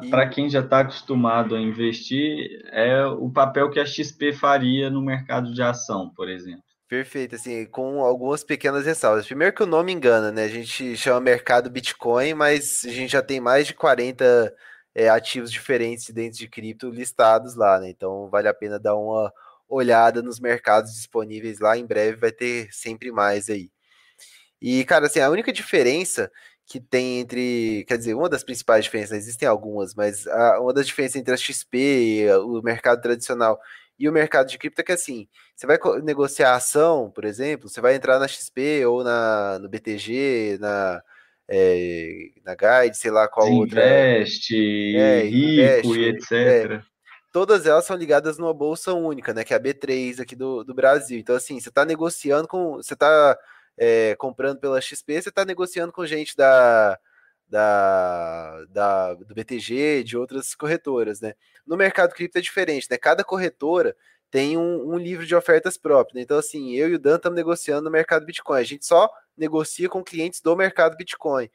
[0.09, 5.01] Para quem já está acostumado a investir, é o papel que a XP faria no
[5.01, 6.63] mercado de ação, por exemplo.
[6.87, 9.25] Perfeito, assim, com algumas pequenas ressalvas.
[9.25, 10.45] Primeiro que o nome engana, né?
[10.45, 14.53] A gente chama mercado Bitcoin, mas a gente já tem mais de 40
[14.93, 17.89] é, ativos diferentes dentro de cripto listados lá, né?
[17.89, 19.29] Então vale a pena dar uma
[19.67, 21.77] olhada nos mercados disponíveis lá.
[21.77, 23.69] Em breve vai ter sempre mais aí.
[24.61, 26.31] E, cara, assim, a única diferença
[26.65, 30.87] que tem entre, quer dizer, uma das principais diferenças, existem algumas, mas a, uma das
[30.87, 33.59] diferenças entre a XP, o mercado tradicional
[33.97, 37.79] e o mercado de cripto é que assim, você vai negociar ação, por exemplo, você
[37.79, 41.01] vai entrar na XP ou na, no BTG, na,
[41.47, 43.79] é, na Guide, sei lá qual outra.
[43.79, 46.31] Investe, é, Rico e etc.
[46.31, 46.81] É,
[47.31, 49.43] todas elas são ligadas numa bolsa única, né?
[49.43, 51.19] Que é a B3 aqui do, do Brasil.
[51.19, 52.77] Então, assim, você está negociando com.
[52.77, 53.37] Você está
[53.77, 56.97] é, comprando pela XP, você está negociando com gente da,
[57.47, 61.33] da, da, do BTG, de outras corretoras, né?
[61.65, 62.97] No mercado cripto é diferente, né?
[62.97, 63.95] Cada corretora
[64.31, 66.15] tem um, um livro de ofertas próprio.
[66.15, 66.21] Né?
[66.23, 68.59] Então, assim, eu e o Dan estamos negociando no mercado Bitcoin.
[68.59, 71.49] A gente só negocia com clientes do mercado Bitcoin.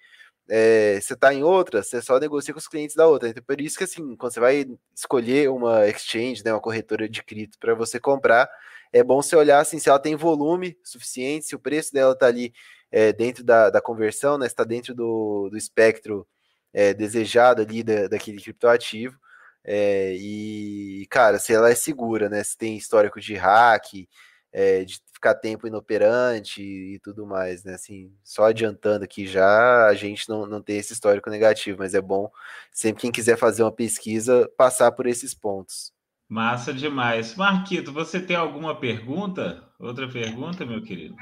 [0.48, 3.28] É, você está em outra, você só negocia com os clientes da outra.
[3.28, 7.22] Então, por isso que, assim, quando você vai escolher uma exchange, né, uma corretora de
[7.22, 8.48] cripto para você comprar,
[8.92, 12.26] é bom você olhar assim, se ela tem volume suficiente, se o preço dela está
[12.26, 12.52] ali
[12.90, 16.26] é, dentro da, da conversão, né, está dentro do, do espectro
[16.72, 19.18] é, desejado ali da, daquele criptoativo.
[19.64, 22.42] É, e, cara, se ela é segura, né?
[22.42, 24.08] Se tem histórico de hack,
[24.52, 27.74] é, de ficar tempo inoperante e tudo mais, né?
[27.74, 32.00] Assim, só adiantando aqui já, a gente não, não tem esse histórico negativo, mas é
[32.00, 32.30] bom
[32.72, 35.92] sempre quem quiser fazer uma pesquisa passar por esses pontos.
[36.30, 37.34] Massa demais.
[37.34, 39.68] Marquito, você tem alguma pergunta?
[39.80, 41.16] Outra pergunta, meu querido?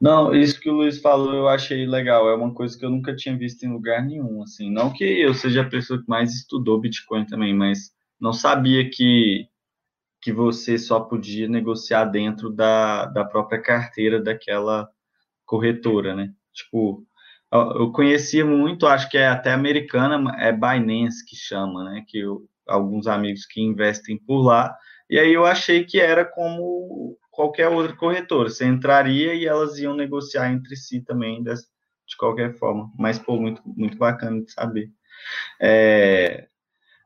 [0.00, 2.30] Não, isso que o Luiz falou eu achei legal.
[2.30, 4.42] É uma coisa que eu nunca tinha visto em lugar nenhum.
[4.42, 8.88] Assim, não que eu seja a pessoa que mais estudou Bitcoin também, mas não sabia
[8.88, 9.46] que
[10.20, 14.88] que você só podia negociar dentro da, da própria carteira daquela
[15.46, 16.32] corretora, né?
[16.52, 17.06] Tipo,
[17.52, 22.04] eu conhecia muito, acho que é até americana, é Binance que chama, né?
[22.08, 24.76] Que eu, alguns amigos que investem por lá,
[25.08, 29.94] e aí eu achei que era como qualquer outra corretora, você entraria e elas iam
[29.94, 34.90] negociar entre si também de qualquer forma, mas pô, muito, muito bacana de saber.
[35.60, 36.48] É,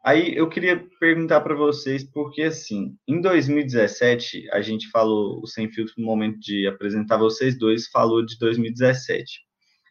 [0.04, 5.70] Aí eu queria perguntar para vocês, porque assim, em 2017, a gente falou, o Sem
[5.70, 9.40] Filtro, no momento de apresentar vocês dois, falou de 2017.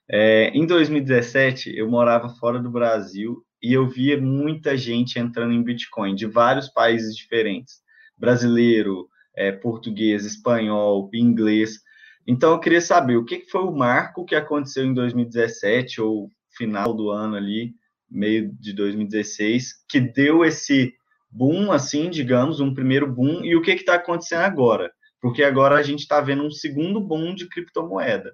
[0.10, 5.63] É, em 2017, eu morava fora do Brasil e eu via muita gente entrando em
[5.63, 7.82] Bitcoin, de vários países diferentes.
[8.17, 11.80] Brasileiro, é, português, espanhol, inglês.
[12.28, 16.93] Então eu queria saber o que foi o marco que aconteceu em 2017, ou final
[16.93, 17.74] do ano ali,
[18.10, 20.93] meio de 2016, que deu esse
[21.32, 24.91] boom, assim, digamos, um primeiro boom, e o que está acontecendo agora?
[25.21, 28.34] Porque agora a gente está vendo um segundo boom de criptomoeda.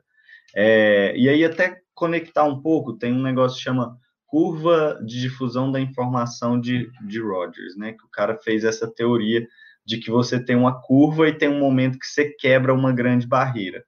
[0.56, 5.72] É, e aí, até conectar um pouco, tem um negócio que chama curva de difusão
[5.72, 7.94] da informação de, de Rogers, né?
[7.94, 9.48] Que o cara fez essa teoria
[9.86, 13.26] de que você tem uma curva e tem um momento que você quebra uma grande
[13.26, 13.84] barreira.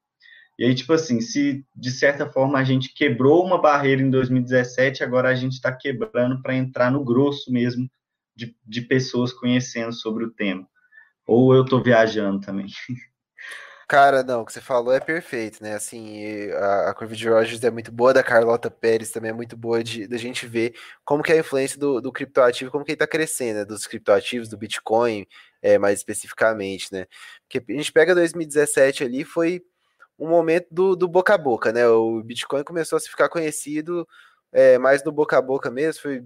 [0.57, 5.03] E aí, tipo assim, se de certa forma a gente quebrou uma barreira em 2017,
[5.03, 7.89] agora a gente está quebrando para entrar no grosso mesmo
[8.35, 10.67] de, de pessoas conhecendo sobre o tema.
[11.25, 12.67] Ou eu estou viajando também.
[13.89, 15.73] Cara, não, o que você falou é perfeito, né?
[15.73, 19.57] Assim, a, a curva de Rogers é muito boa, da Carlota Pérez também é muito
[19.57, 22.91] boa de da gente ver como que é a influência do, do criptoativo, como que
[22.91, 23.65] ele está crescendo, né?
[23.65, 25.25] Dos criptoativos, do Bitcoin,
[25.59, 27.07] é, mais especificamente, né?
[27.47, 29.63] Porque a gente pega 2017 ali, foi
[30.19, 31.87] um momento do, do boca a boca, né?
[31.87, 34.07] O Bitcoin começou a se ficar conhecido
[34.51, 36.03] é, mais no boca a boca mesmo.
[36.03, 36.23] Foi,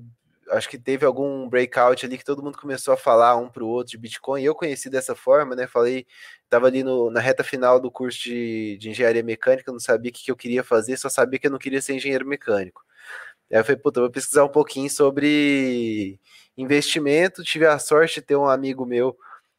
[0.54, 3.68] acho que teve algum breakout ali que todo mundo começou a falar um para o
[3.68, 4.44] outro de Bitcoin.
[4.44, 5.68] Eu conheci dessa forma, né?
[5.68, 6.06] Falei,
[6.44, 10.14] estava ali no, na reta final do curso de, de engenharia mecânica, não sabia o
[10.14, 12.84] que, que eu queria fazer, só sabia que eu não queria ser engenheiro mecânico.
[13.52, 16.20] Aí eu falei, puta, vou pesquisar um pouquinho sobre
[16.58, 17.44] investimento.
[17.44, 19.18] Tive a sorte de ter um amigo meu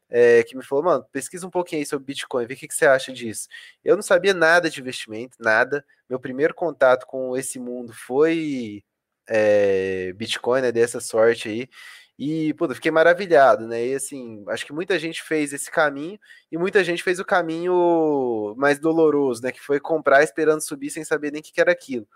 [0.09, 2.75] é, que me falou, mano, pesquisa um pouquinho aí sobre Bitcoin, vê o que, que
[2.75, 3.47] você acha disso.
[3.83, 5.85] Eu não sabia nada de investimento, nada.
[6.09, 8.83] Meu primeiro contato com esse mundo foi
[9.27, 11.69] é, Bitcoin, né, dessa sorte aí.
[12.17, 13.87] E, puta, fiquei maravilhado, né?
[13.87, 16.17] E assim, acho que muita gente fez esse caminho
[16.49, 19.51] e muita gente fez o caminho mais doloroso, né?
[19.51, 22.07] Que foi comprar esperando subir sem saber nem o que, era aquilo.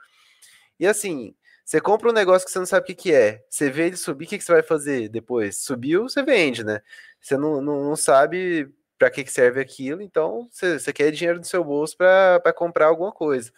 [0.79, 3.43] E assim, você compra um negócio que você não sabe o que, é.
[3.49, 5.57] Você vê ele subir, o que, você vai fazer depois?
[5.57, 6.81] Subiu, você vende, né?
[7.21, 11.45] Você não, não, não sabe para que, serve aquilo, então você, você quer dinheiro no
[11.45, 13.51] seu bolso para comprar alguma coisa.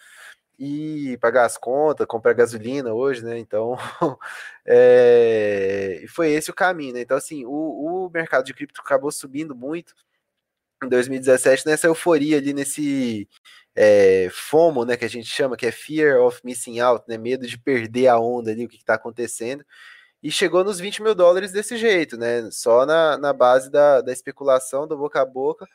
[0.63, 3.39] E pagar as contas, comprar gasolina hoje, né?
[3.39, 3.75] Então,
[4.63, 7.01] é, foi esse o caminho, né?
[7.01, 9.95] Então, assim, o, o mercado de cripto acabou subindo muito
[10.83, 13.27] em 2017 nessa euforia ali, nesse
[13.75, 17.47] é, FOMO, né, que a gente chama, que é Fear of Missing Out, né, medo
[17.47, 19.65] de perder a onda ali, o que está acontecendo,
[20.23, 24.11] e chegou nos 20 mil dólares desse jeito, né, só na, na base da, da
[24.13, 25.67] especulação, do boca a boca,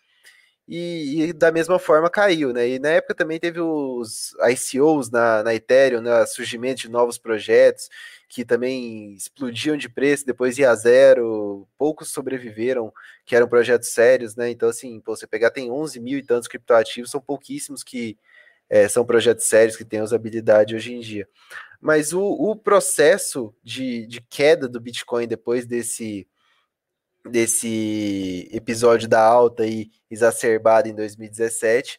[0.68, 2.68] e, e, da mesma forma caiu, né?
[2.68, 6.26] E na época também teve os ICOs na, na Ethereum, né?
[6.26, 7.88] Surgimento de novos projetos
[8.29, 12.92] que também explodiam de preço, depois ia a zero, poucos sobreviveram,
[13.24, 14.50] que eram projetos sérios, né?
[14.50, 18.18] Então, assim, pô, você pegar, tem 11 mil e tantos criptoativos, são pouquíssimos que
[18.68, 21.29] é, são projetos sérios que têm usabilidade hoje em dia.
[21.81, 26.26] Mas o, o processo de, de queda do Bitcoin depois desse
[27.30, 31.98] desse episódio da alta aí exacerbada em 2017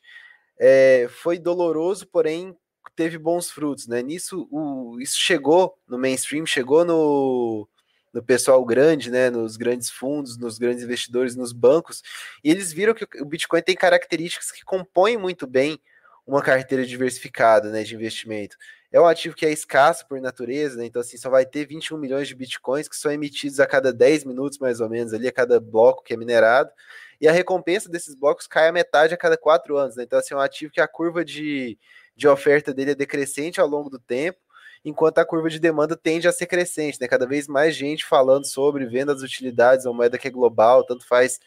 [0.60, 2.56] é, foi doloroso, porém
[2.96, 4.02] teve bons frutos, né?
[4.02, 7.68] Nisso, o, isso chegou no mainstream, chegou no,
[8.12, 9.30] no pessoal grande, né?
[9.30, 12.02] Nos grandes fundos, nos grandes investidores, nos bancos,
[12.44, 15.80] e eles viram que o Bitcoin tem características que compõem muito bem
[16.26, 17.84] uma carteira diversificada, né?
[17.84, 18.58] De investimento.
[18.92, 20.86] É um ativo que é escasso por natureza, né?
[20.86, 24.24] Então, assim, só vai ter 21 milhões de bitcoins que são emitidos a cada 10
[24.24, 26.72] minutos, mais ou menos, ali, a cada bloco que é minerado.
[27.20, 30.04] E a recompensa desses blocos cai a metade a cada quatro anos, né?
[30.04, 31.78] Então, assim, é um ativo que a curva de,
[32.16, 34.40] de oferta dele é decrescente ao longo do tempo,
[34.86, 37.08] enquanto a curva de demanda tende a ser crescente, né?
[37.08, 41.06] Cada vez mais gente falando sobre, vendo as utilidades, uma moeda que é global, tanto
[41.06, 41.40] faz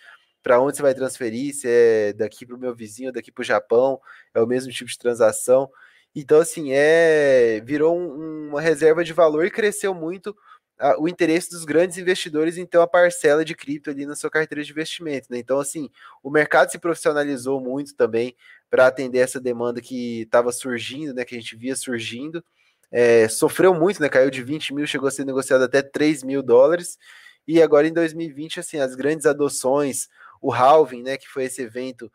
[0.42, 3.44] para onde você vai transferir, se é daqui para o meu vizinho, daqui para o
[3.44, 4.00] Japão,
[4.34, 5.70] é o mesmo tipo de transação.
[6.14, 10.36] Então, assim, é virou um, uma reserva de valor e cresceu muito
[10.78, 14.30] a, o interesse dos grandes investidores em ter uma parcela de cripto ali na sua
[14.30, 15.28] carteira de investimento.
[15.30, 15.38] Né?
[15.38, 15.90] Então, assim,
[16.22, 18.34] o mercado se profissionalizou muito também
[18.68, 21.24] para atender essa demanda que estava surgindo, né?
[21.24, 22.42] Que a gente via surgindo.
[22.90, 24.08] É, sofreu muito, né?
[24.08, 26.98] Caiu de 20 mil, chegou a ser negociado até 3 mil dólares.
[27.46, 30.08] E agora em 2020, assim, as grandes adoções,
[30.40, 32.10] o halving, né, que foi esse evento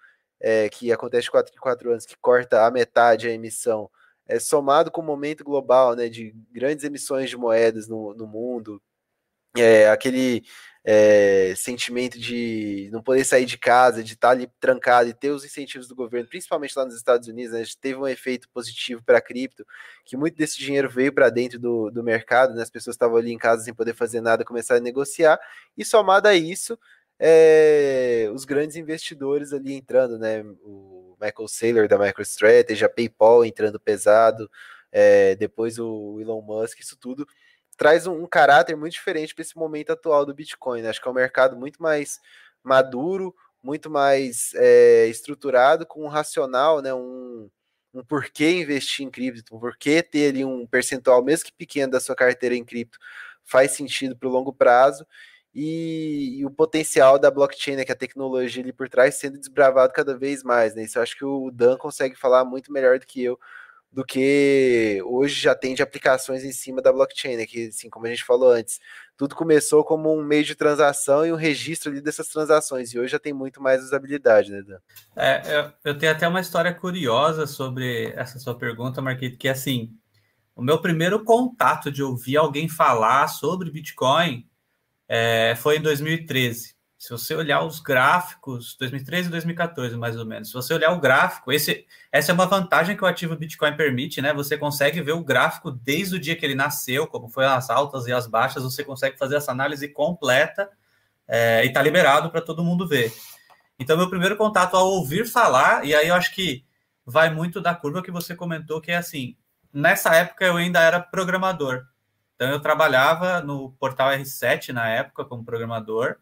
[0.45, 3.89] é, que acontece 4 em 4 anos, que corta a metade a emissão,
[4.27, 8.79] é, somado com o momento global, né, de grandes emissões de moedas no, no mundo,
[9.57, 10.43] é, aquele
[10.83, 15.43] é, sentimento de não poder sair de casa, de estar ali trancado e ter os
[15.43, 19.21] incentivos do governo, principalmente lá nos Estados Unidos, né, teve um efeito positivo para a
[19.21, 19.65] cripto,
[20.05, 23.31] que muito desse dinheiro veio para dentro do, do mercado, né, as pessoas estavam ali
[23.31, 25.39] em casa sem poder fazer nada, começaram a negociar,
[25.75, 26.77] e somado a isso,
[27.19, 33.79] é, os grandes investidores ali entrando, né, o Michael Saylor da MicroStrategy, a PayPal entrando
[33.79, 34.49] pesado,
[34.91, 37.27] é, depois o Elon Musk, isso tudo
[37.77, 40.81] traz um, um caráter muito diferente para esse momento atual do Bitcoin.
[40.81, 40.89] Né?
[40.89, 42.19] Acho que é um mercado muito mais
[42.63, 46.93] maduro, muito mais é, estruturado, com um racional, né?
[46.93, 47.49] um,
[47.93, 51.99] um porquê investir em cripto, um porquê ter ali um percentual, mesmo que pequeno, da
[51.99, 52.97] sua carteira em cripto,
[53.43, 55.05] faz sentido para o longo prazo.
[55.55, 59.93] E, e, o potencial da blockchain, né, que a tecnologia ali por trás sendo desbravado
[59.93, 60.83] cada vez mais, né?
[60.83, 63.39] Isso eu acho que o Dan consegue falar muito melhor do que eu
[63.95, 67.45] do que hoje já tem de aplicações em cima da blockchain, né?
[67.45, 68.77] Que, assim, como a gente falou antes,
[69.15, 73.13] tudo começou como um meio de transação e um registro ali dessas transações, e hoje
[73.13, 74.79] já tem muito mais usabilidade, né, Dan?
[75.15, 79.51] É, eu, eu tenho até uma história curiosa sobre essa sua pergunta, Marquito, que é
[79.51, 79.93] assim,
[80.53, 84.45] o meu primeiro contato de ouvir alguém falar sobre Bitcoin
[85.07, 86.75] é, foi em 2013.
[86.97, 90.99] Se você olhar os gráficos, 2013 e 2014, mais ou menos, se você olhar o
[90.99, 94.33] gráfico, esse, essa é uma vantagem que o ativo Bitcoin permite, né?
[94.33, 98.07] Você consegue ver o gráfico desde o dia que ele nasceu, como foi as altas
[98.07, 100.69] e as baixas, você consegue fazer essa análise completa
[101.27, 103.13] é, e está liberado para todo mundo ver.
[103.77, 106.65] Então, meu primeiro contato ao ouvir falar, e aí eu acho que
[107.05, 109.35] vai muito da curva que você comentou, que é assim,
[109.71, 111.85] nessa época eu ainda era programador.
[112.35, 116.17] Então, eu trabalhava no portal R7 na época como programador,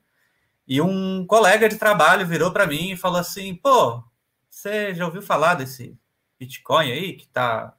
[0.67, 4.03] e um colega de trabalho virou para mim e falou assim: pô,
[4.49, 5.97] você já ouviu falar desse
[6.39, 7.75] Bitcoin aí que tá,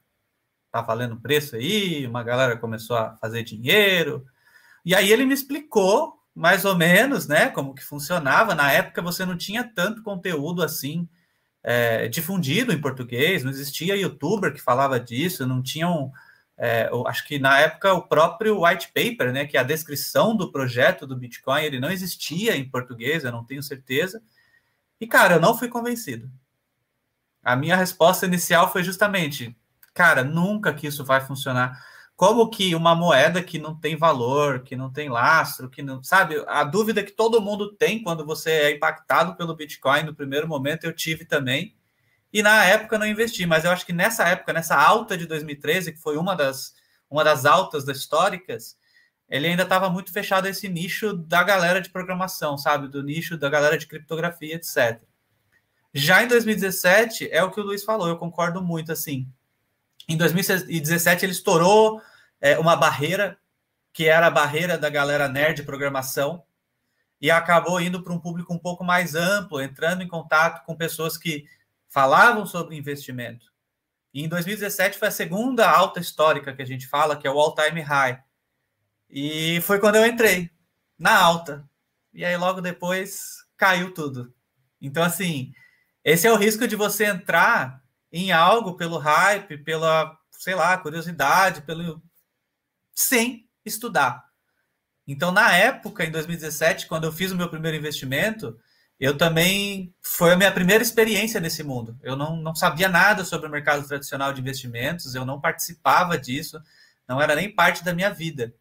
[0.71, 2.07] tá valendo preço aí?
[2.07, 4.27] Uma galera começou a fazer dinheiro.
[4.85, 8.55] E aí ele me explicou mais ou menos, né, como que funcionava.
[8.55, 11.09] Na época você não tinha tanto conteúdo assim
[11.63, 16.13] é, difundido em português, não existia youtuber que falava disso, não tinham
[16.57, 20.53] é, acho que na época o próprio white paper, né, que é a descrição do
[20.53, 24.23] projeto do Bitcoin, ele não existia em português, eu não tenho certeza.
[25.01, 26.31] E cara, eu não fui convencido.
[27.43, 29.57] A minha resposta inicial foi justamente,
[29.93, 31.79] cara, nunca que isso vai funcionar.
[32.17, 36.43] Como que uma moeda que não tem valor, que não tem lastro, que não, sabe?
[36.47, 40.85] A dúvida que todo mundo tem quando você é impactado pelo Bitcoin no primeiro momento,
[40.85, 41.75] eu tive também
[42.35, 45.93] e na época não investi, mas eu acho que nessa época, nessa alta de 2013,
[45.93, 46.75] que foi uma das,
[47.09, 48.77] uma das altas das históricas,
[49.29, 52.89] ele ainda estava muito fechado esse nicho da galera de programação, sabe?
[52.89, 55.01] Do nicho da galera de criptografia, etc.
[55.95, 59.29] Já em 2017, é o que o Luiz falou, eu concordo muito, assim.
[60.09, 62.03] Em 2017, ele estourou
[62.41, 63.39] é, uma barreira,
[63.93, 66.43] que era a barreira da galera nerd de programação,
[67.21, 71.17] e acabou indo para um público um pouco mais amplo, entrando em contato com pessoas
[71.17, 71.45] que
[71.95, 73.47] falavam sobre investimento.
[74.13, 77.39] E em 2017 foi a segunda alta histórica que a gente fala, que é o
[77.39, 78.21] all-time high.
[79.09, 80.51] E foi quando eu entrei
[80.99, 81.65] na alta.
[82.13, 84.35] E aí logo depois caiu tudo.
[84.81, 85.53] Então assim,
[86.03, 87.81] esse é o risco de você entrar
[88.11, 92.03] em algo pelo hype, pela, sei lá, curiosidade, pelo
[92.93, 94.25] sem estudar.
[95.07, 98.59] Então, na época, em 2017, quando eu fiz o meu primeiro investimento,
[99.05, 101.95] eu também foi a minha primeira experiência nesse mundo.
[102.03, 106.59] Eu não, não sabia nada sobre o mercado tradicional de investimentos, eu não participava disso,
[107.07, 108.55] não era nem parte da minha vida.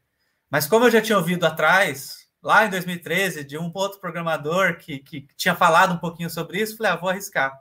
[0.50, 5.00] Mas como eu já tinha ouvido atrás, lá em 2013, de um outro programador que,
[5.00, 7.58] que tinha falado um pouquinho sobre isso, falei, ah, vou arriscar.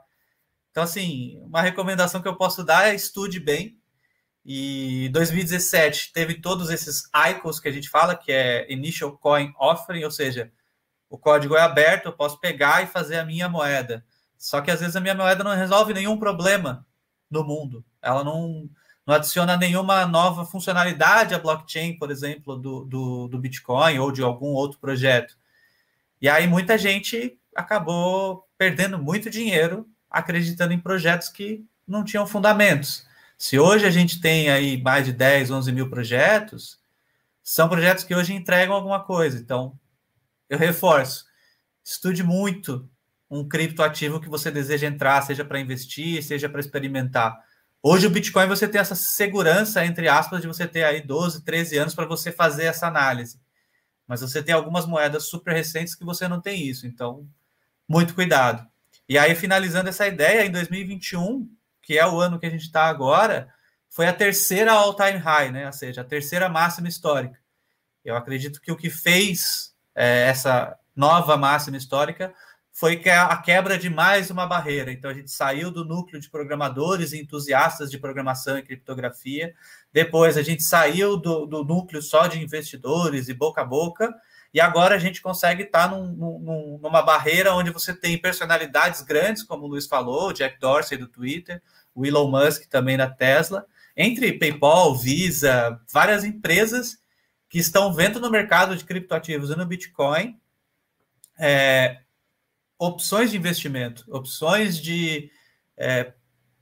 [0.69, 3.77] Então, assim, uma recomendação que eu posso dar é estude bem.
[4.45, 10.03] E 2017 teve todos esses ICOs que a gente fala, que é Initial Coin Offering,
[10.03, 10.51] ou seja,
[11.13, 14.03] o código é aberto, eu posso pegar e fazer a minha moeda.
[14.35, 16.87] Só que às vezes a minha moeda não resolve nenhum problema
[17.29, 17.85] no mundo.
[18.01, 18.67] Ela não,
[19.05, 24.23] não adiciona nenhuma nova funcionalidade à blockchain, por exemplo, do, do, do Bitcoin ou de
[24.23, 25.37] algum outro projeto.
[26.19, 33.05] E aí muita gente acabou perdendo muito dinheiro acreditando em projetos que não tinham fundamentos.
[33.37, 36.79] Se hoje a gente tem aí mais de 10, 11 mil projetos,
[37.43, 39.37] são projetos que hoje entregam alguma coisa.
[39.37, 39.77] Então,
[40.49, 41.25] eu reforço,
[41.83, 42.89] estude muito
[43.29, 47.37] um criptoativo que você deseja entrar, seja para investir, seja para experimentar.
[47.81, 51.77] Hoje o Bitcoin você tem essa segurança, entre aspas, de você ter aí 12, 13
[51.77, 53.41] anos para você fazer essa análise.
[54.07, 56.85] Mas você tem algumas moedas super recentes que você não tem isso.
[56.85, 57.27] Então,
[57.87, 58.65] muito cuidado.
[59.09, 61.49] E aí, finalizando essa ideia, em 2021,
[61.81, 63.51] que é o ano que a gente está agora,
[63.89, 65.65] foi a terceira all-time high, né?
[65.65, 67.39] Ou seja, a terceira máxima histórica.
[68.03, 72.33] Eu acredito que o que fez é, essa nova máxima histórica
[72.73, 74.91] foi que a quebra de mais uma barreira.
[74.91, 79.53] Então, a gente saiu do núcleo de programadores e entusiastas de programação e criptografia.
[79.91, 84.11] Depois, a gente saiu do, do núcleo só de investidores e boca a boca.
[84.51, 89.43] E agora a gente consegue estar num, num, numa barreira onde você tem personalidades grandes,
[89.43, 91.61] como o Luiz falou, o Jack Dorsey do Twitter,
[91.93, 97.02] o Elon Musk também da Tesla, entre PayPal, Visa, várias empresas
[97.53, 100.39] que estão vendo no mercado de criptoativos e no Bitcoin
[101.39, 101.99] é,
[102.79, 105.29] opções de investimento, opções de
[105.77, 106.13] é,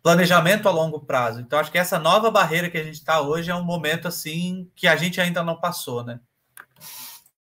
[0.03, 1.39] planejamento a longo prazo.
[1.39, 4.69] Então, acho que essa nova barreira que a gente está hoje é um momento assim
[4.75, 6.19] que a gente ainda não passou, né?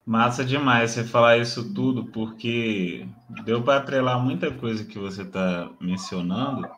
[0.05, 3.07] Massa demais você falar isso tudo, porque
[3.45, 6.69] deu para atrelar muita coisa que você está mencionando,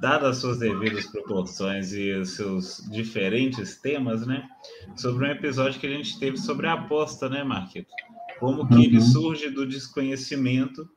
[0.00, 4.48] dadas as suas devidas proporções e os seus diferentes temas, né?
[4.96, 7.92] Sobre um episódio que a gente teve sobre a aposta, né, Marquito?
[8.38, 8.82] Como que uhum.
[8.82, 10.88] ele surge do desconhecimento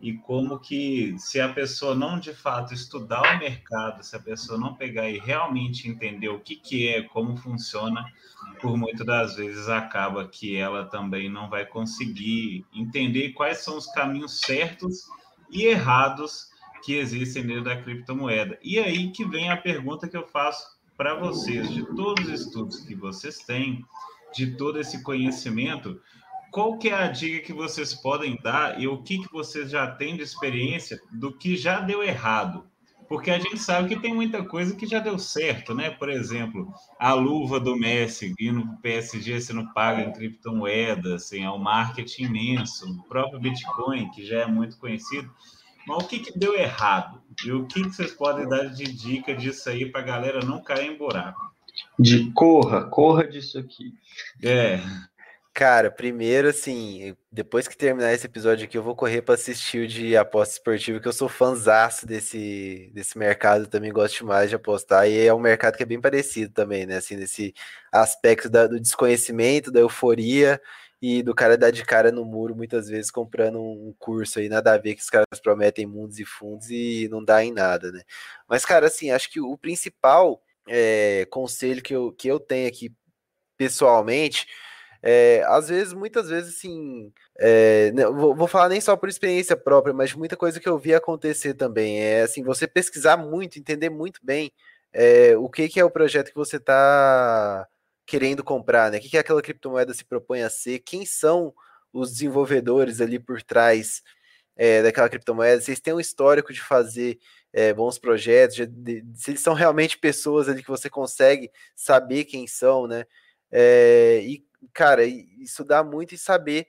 [0.00, 4.58] e como que se a pessoa não de fato estudar o mercado, se a pessoa
[4.58, 8.02] não pegar e realmente entender o que, que é, como funciona,
[8.62, 13.86] por muitas das vezes acaba que ela também não vai conseguir entender quais são os
[13.86, 15.06] caminhos certos
[15.50, 16.49] e errados
[16.82, 18.58] que existem dentro da criptomoeda.
[18.62, 22.80] E aí que vem a pergunta que eu faço para vocês, de todos os estudos
[22.80, 23.84] que vocês têm,
[24.34, 26.00] de todo esse conhecimento,
[26.50, 29.86] qual que é a dica que vocês podem dar e o que, que vocês já
[29.86, 32.66] têm de experiência do que já deu errado?
[33.08, 35.90] Porque a gente sabe que tem muita coisa que já deu certo, né?
[35.90, 41.42] Por exemplo, a luva do Messi indo para o PSG sendo paga em criptomoedas, assim,
[41.42, 45.28] é um marketing imenso, o próprio Bitcoin, que já é muito conhecido.
[45.86, 47.20] Mas o que, que deu errado?
[47.44, 50.62] E o que, que vocês podem dar de dica disso aí para a galera não
[50.62, 51.50] cair em buraco?
[51.98, 53.94] De corra, corra disso aqui.
[54.42, 54.80] É.
[55.52, 59.88] Cara, primeiro, assim, depois que terminar esse episódio aqui, eu vou correr para assistir o
[59.88, 65.08] de aposta esportiva, que eu sou fãzaço desse, desse mercado, também gosto demais de apostar,
[65.08, 67.52] e é um mercado que é bem parecido também, né, assim, nesse
[67.92, 70.60] aspecto da, do desconhecimento, da euforia,
[71.02, 74.74] e do cara dar de cara no muro, muitas vezes comprando um curso aí, nada
[74.74, 78.02] a ver, que os caras prometem mundos e fundos e não dá em nada, né.
[78.48, 82.92] Mas, cara, assim, acho que o principal é, conselho que eu, que eu tenho aqui,
[83.56, 84.46] pessoalmente,
[85.02, 89.94] é, às vezes, muitas vezes, assim, é, vou, vou, falar nem só por experiência própria,
[89.94, 92.00] mas muita coisa que eu vi acontecer também.
[92.00, 94.52] É assim, você pesquisar muito, entender muito bem
[94.92, 97.66] é, o que, que é o projeto que você está
[98.10, 98.98] querendo comprar, né?
[98.98, 101.54] O que, que aquela criptomoeda se propõe a ser, quem são
[101.92, 104.02] os desenvolvedores ali por trás
[104.56, 107.20] é, daquela criptomoeda, vocês têm um histórico de fazer
[107.52, 112.24] é, bons projetos, de, de, se eles são realmente pessoas ali que você consegue saber
[112.24, 113.04] quem são, né?
[113.48, 116.66] É, e cara, estudar muito e saber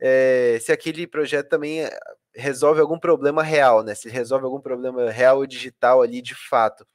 [0.00, 1.98] é, se aquele projeto também eh,
[2.36, 3.96] resolve algum problema real, né?
[3.96, 6.86] Se resolve algum problema real ou digital ali de fato.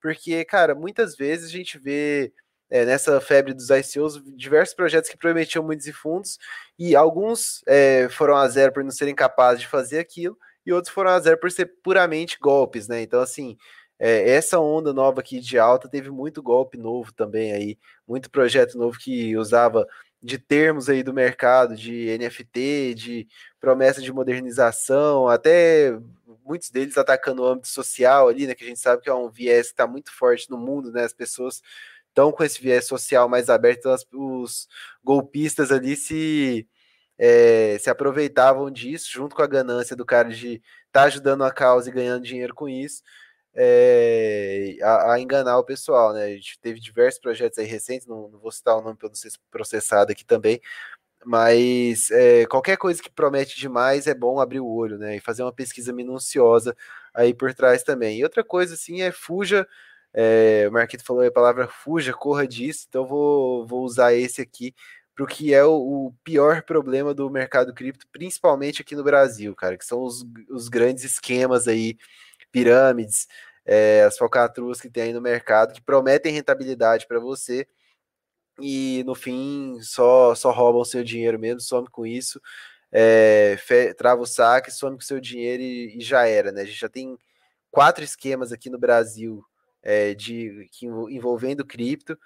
[0.00, 2.32] Porque, cara, muitas vezes a gente vê
[2.72, 6.38] é, nessa febre dos ICOs diversos projetos que prometiam muitos fundos
[6.78, 10.92] e alguns é, foram a zero por não serem capazes de fazer aquilo e outros
[10.92, 13.02] foram a zero por ser puramente golpes, né?
[13.02, 13.58] Então, assim,
[13.98, 18.78] é, essa onda nova aqui de alta teve muito golpe novo também aí, muito projeto
[18.78, 19.86] novo que usava
[20.22, 23.28] de termos aí do mercado, de NFT, de
[23.60, 25.98] promessa de modernização, até
[26.42, 29.28] muitos deles atacando o âmbito social ali, né, que a gente sabe que é um
[29.28, 31.60] viés que está muito forte no mundo, né, as pessoas
[32.12, 34.68] estão com esse viés social mais aberto, os
[35.02, 36.68] golpistas ali se
[37.18, 41.52] é, se aproveitavam disso, junto com a ganância do cara de estar tá ajudando a
[41.52, 43.02] causa e ganhando dinheiro com isso,
[43.54, 46.24] é, a, a, enganar o pessoal, né?
[46.24, 49.14] A gente teve diversos projetos aí recentes, não, não vou citar o nome para não
[49.14, 50.60] ser processado aqui também,
[51.24, 55.16] mas é, qualquer coisa que promete demais é bom abrir o olho, né?
[55.16, 56.76] E fazer uma pesquisa minuciosa
[57.14, 58.18] aí por trás também.
[58.18, 59.66] E outra coisa, assim, é fuja.
[60.14, 64.74] É, o Marquito falou a palavra fuja, corra disso, então vou, vou usar esse aqui
[65.14, 69.54] para o que é o, o, pior problema do mercado cripto, principalmente aqui no Brasil,
[69.54, 71.96] cara, que são os, os grandes esquemas aí
[72.50, 73.26] pirâmides,
[73.64, 77.66] é, as falcatruas que tem aí no mercado, que prometem rentabilidade para você
[78.60, 82.40] e no fim só, só roubam seu dinheiro mesmo, some com isso,
[82.90, 86.62] é, fe, trava o saque, some com seu dinheiro e, e, já era, né?
[86.62, 87.18] A gente já tem
[87.70, 89.44] quatro esquemas aqui no Brasil
[89.82, 92.18] é, de que, envolvendo cripto,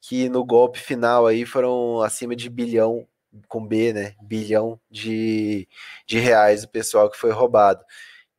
[0.00, 3.06] que no golpe final aí foram acima de bilhão
[3.48, 4.14] com B, né?
[4.22, 5.68] Bilhão de,
[6.06, 7.84] de reais o pessoal que foi roubado.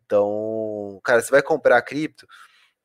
[0.05, 2.27] Então, cara, você vai comprar cripto,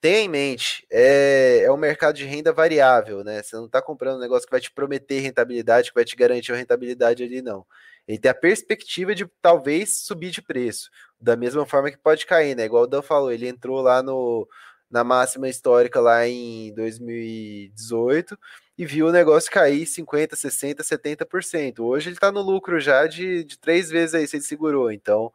[0.00, 3.42] tenha em mente, é, é um mercado de renda variável, né?
[3.42, 6.52] Você não está comprando um negócio que vai te prometer rentabilidade, que vai te garantir
[6.52, 7.66] uma rentabilidade ali, não.
[8.08, 12.56] Ele tem a perspectiva de talvez subir de preço, da mesma forma que pode cair,
[12.56, 12.64] né?
[12.64, 14.48] Igual o Dan falou, ele entrou lá no,
[14.90, 18.36] na máxima histórica lá em 2018
[18.76, 21.80] e viu o negócio cair 50%, 60%, 70%.
[21.80, 24.90] Hoje ele está no lucro já de, de três vezes aí, se ele segurou.
[24.90, 25.32] Então,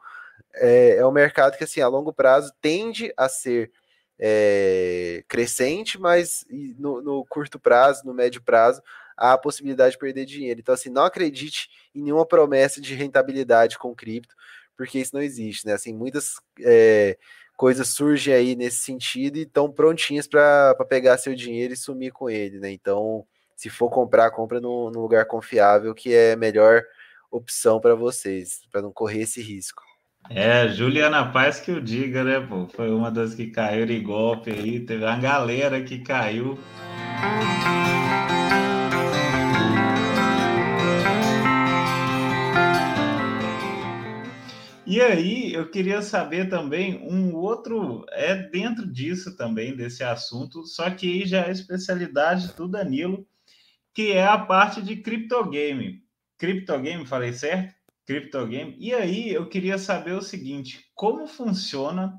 [0.55, 3.71] é, é um mercado que, assim, a longo prazo tende a ser
[4.19, 6.45] é, crescente, mas
[6.77, 8.81] no, no, curto prazo, no médio prazo,
[9.15, 10.59] há a possibilidade de perder dinheiro.
[10.59, 14.35] Então, assim, não acredite em nenhuma promessa de rentabilidade com cripto,
[14.75, 15.73] porque isso não existe, né?
[15.73, 17.17] Assim, muitas é,
[17.55, 22.29] coisas surgem aí nesse sentido e estão prontinhas para pegar seu dinheiro e sumir com
[22.29, 22.71] ele, né?
[22.71, 23.25] Então,
[23.55, 26.83] se for comprar, compra num, num lugar confiável, que é a melhor
[27.31, 29.81] opção para vocês, para não correr esse risco.
[30.29, 32.67] É, Juliana Paz que o diga, né, pô?
[32.67, 36.57] Foi uma das que caíram em golpe aí, teve uma galera que caiu.
[44.87, 50.91] E aí, eu queria saber também um outro, é dentro disso também, desse assunto, só
[50.91, 53.27] que aí já é a especialidade do Danilo,
[53.95, 56.03] que é a parte de criptogame.
[56.37, 57.73] Criptogame, falei certo?
[58.05, 58.75] Criptogame.
[58.79, 62.13] E aí eu queria saber o seguinte: como funciona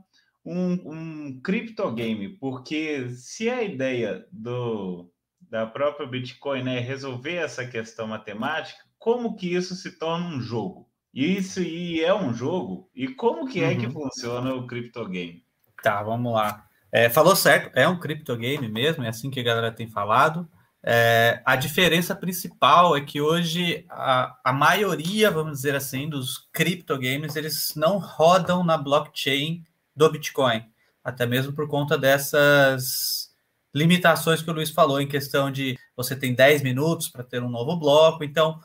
[0.44, 2.30] um, um criptogame?
[2.30, 5.08] Porque se a ideia do,
[5.40, 10.90] da própria Bitcoin é resolver essa questão matemática, como que isso se torna um jogo?
[11.16, 12.90] Isso e é um jogo?
[12.94, 13.78] E como que é uhum.
[13.78, 15.42] que funciona o criptogame?
[15.82, 16.66] Tá, vamos lá.
[16.92, 20.46] É, falou certo, é um criptogame mesmo, é assim que a galera tem falado.
[20.82, 27.34] É, a diferença principal é que hoje a, a maioria, vamos dizer assim, dos criptogames,
[27.34, 29.64] eles não rodam na blockchain
[29.96, 30.66] do Bitcoin,
[31.02, 33.30] até mesmo por conta dessas
[33.74, 37.48] limitações que o Luiz falou em questão de você tem 10 minutos para ter um
[37.48, 38.60] novo bloco, então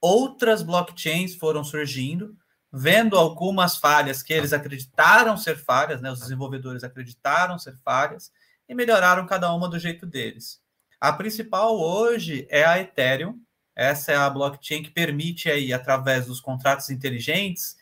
[0.00, 2.36] outras blockchains foram surgindo,
[2.72, 8.30] vendo algumas falhas que eles acreditaram ser falhas, né, os desenvolvedores acreditaram ser falhas,
[8.68, 10.60] e melhoraram cada uma do jeito deles.
[11.00, 13.40] A principal hoje é a Ethereum.
[13.74, 17.76] Essa é a blockchain que permite aí, através dos contratos inteligentes,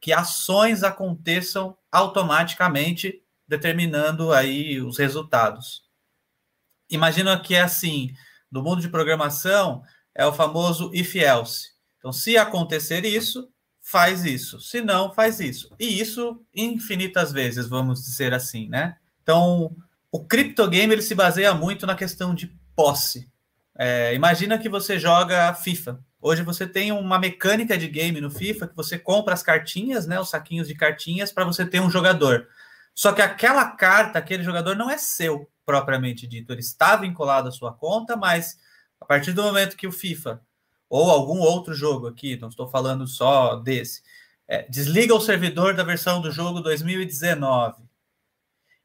[0.00, 5.82] que ações aconteçam automaticamente, determinando aí os resultados.
[6.90, 8.14] Imagina que é assim,
[8.50, 9.82] no mundo de programação,
[10.18, 11.68] é o famoso if else.
[11.96, 13.48] Então, se acontecer isso,
[13.80, 14.60] faz isso.
[14.60, 15.72] Se não, faz isso.
[15.78, 18.96] E isso infinitas vezes, vamos dizer assim, né?
[19.22, 19.74] Então,
[20.10, 23.30] o criptogame ele se baseia muito na questão de posse.
[23.78, 26.00] É, imagina que você joga FIFA.
[26.20, 30.18] Hoje você tem uma mecânica de game no FIFA que você compra as cartinhas, né,
[30.18, 32.48] os saquinhos de cartinhas para você ter um jogador.
[32.92, 36.52] Só que aquela carta, aquele jogador não é seu propriamente dito.
[36.52, 38.58] Ele está vinculado à sua conta, mas
[39.00, 40.40] a partir do momento que o FIFA
[40.88, 44.02] ou algum outro jogo aqui, não estou falando só desse,
[44.46, 47.82] é, desliga o servidor da versão do jogo 2019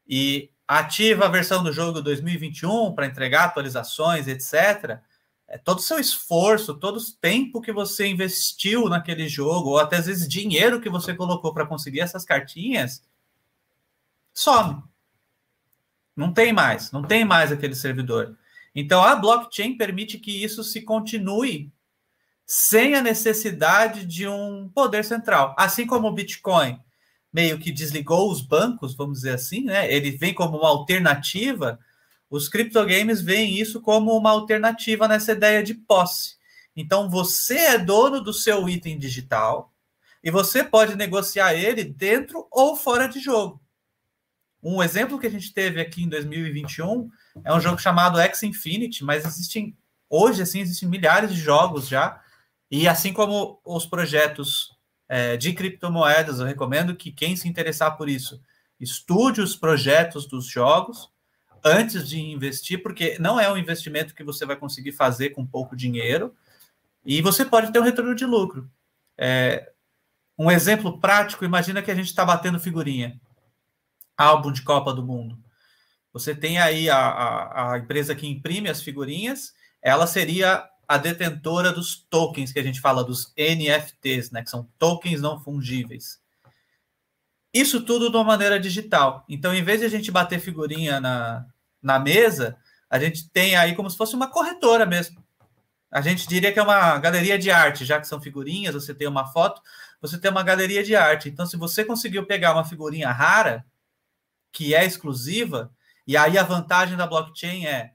[0.06, 5.00] e ativa a versão do jogo 2021 para entregar atualizações, etc.
[5.48, 9.96] É, todo o seu esforço, todo o tempo que você investiu naquele jogo, ou até
[9.96, 13.02] às vezes dinheiro que você colocou para conseguir essas cartinhas,
[14.32, 14.82] some.
[16.16, 18.36] Não tem mais, não tem mais aquele servidor.
[18.74, 21.72] Então a blockchain permite que isso se continue
[22.46, 26.78] sem a necessidade de um poder central, assim como o Bitcoin
[27.34, 29.92] meio que desligou os bancos, vamos dizer assim, né?
[29.92, 31.80] Ele vem como uma alternativa.
[32.30, 36.36] Os criptogames veem isso como uma alternativa nessa ideia de posse.
[36.76, 39.72] Então você é dono do seu item digital
[40.22, 43.60] e você pode negociar ele dentro ou fora de jogo.
[44.64, 47.10] Um exemplo que a gente teve aqui em 2021
[47.44, 49.76] é um jogo chamado X Infinity, mas existem
[50.08, 52.18] hoje assim existem milhares de jogos já.
[52.70, 54.74] E assim como os projetos
[55.06, 58.40] é, de criptomoedas, eu recomendo que quem se interessar por isso
[58.80, 61.10] estude os projetos dos jogos
[61.62, 65.76] antes de investir, porque não é um investimento que você vai conseguir fazer com pouco
[65.76, 66.34] dinheiro
[67.04, 68.68] e você pode ter um retorno de lucro.
[69.16, 69.70] É,
[70.38, 73.20] um exemplo prático: imagina que a gente está batendo figurinha,
[74.16, 75.38] álbum de Copa do Mundo.
[76.12, 79.52] Você tem aí a, a, a empresa que imprime as figurinhas,
[79.82, 84.68] ela seria a detentora dos tokens que a gente fala dos NFTs, né, que são
[84.78, 86.20] tokens não fungíveis.
[87.52, 89.24] Isso tudo de uma maneira digital.
[89.28, 91.46] Então, em vez de a gente bater figurinha na,
[91.80, 92.56] na mesa,
[92.90, 95.22] a gente tem aí como se fosse uma corretora mesmo.
[95.90, 99.06] a gente diria que é uma galeria de arte, já que são figurinhas, você tem
[99.06, 99.62] uma foto,
[100.00, 101.28] você tem uma galeria de arte.
[101.28, 103.64] Então, se você conseguiu pegar uma figurinha rara,
[104.54, 105.70] que é exclusiva,
[106.06, 107.92] e aí a vantagem da blockchain é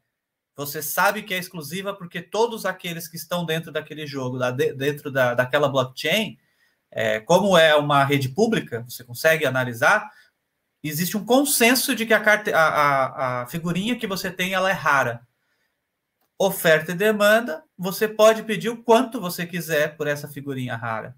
[0.56, 4.38] você sabe que é exclusiva porque todos aqueles que estão dentro daquele jogo,
[4.76, 6.38] dentro da, daquela blockchain,
[6.92, 10.12] é, como é uma rede pública, você consegue analisar,
[10.84, 14.70] existe um consenso de que a, carte, a, a, a figurinha que você tem ela
[14.70, 15.26] é rara.
[16.38, 21.16] Oferta e demanda, você pode pedir o quanto você quiser por essa figurinha rara.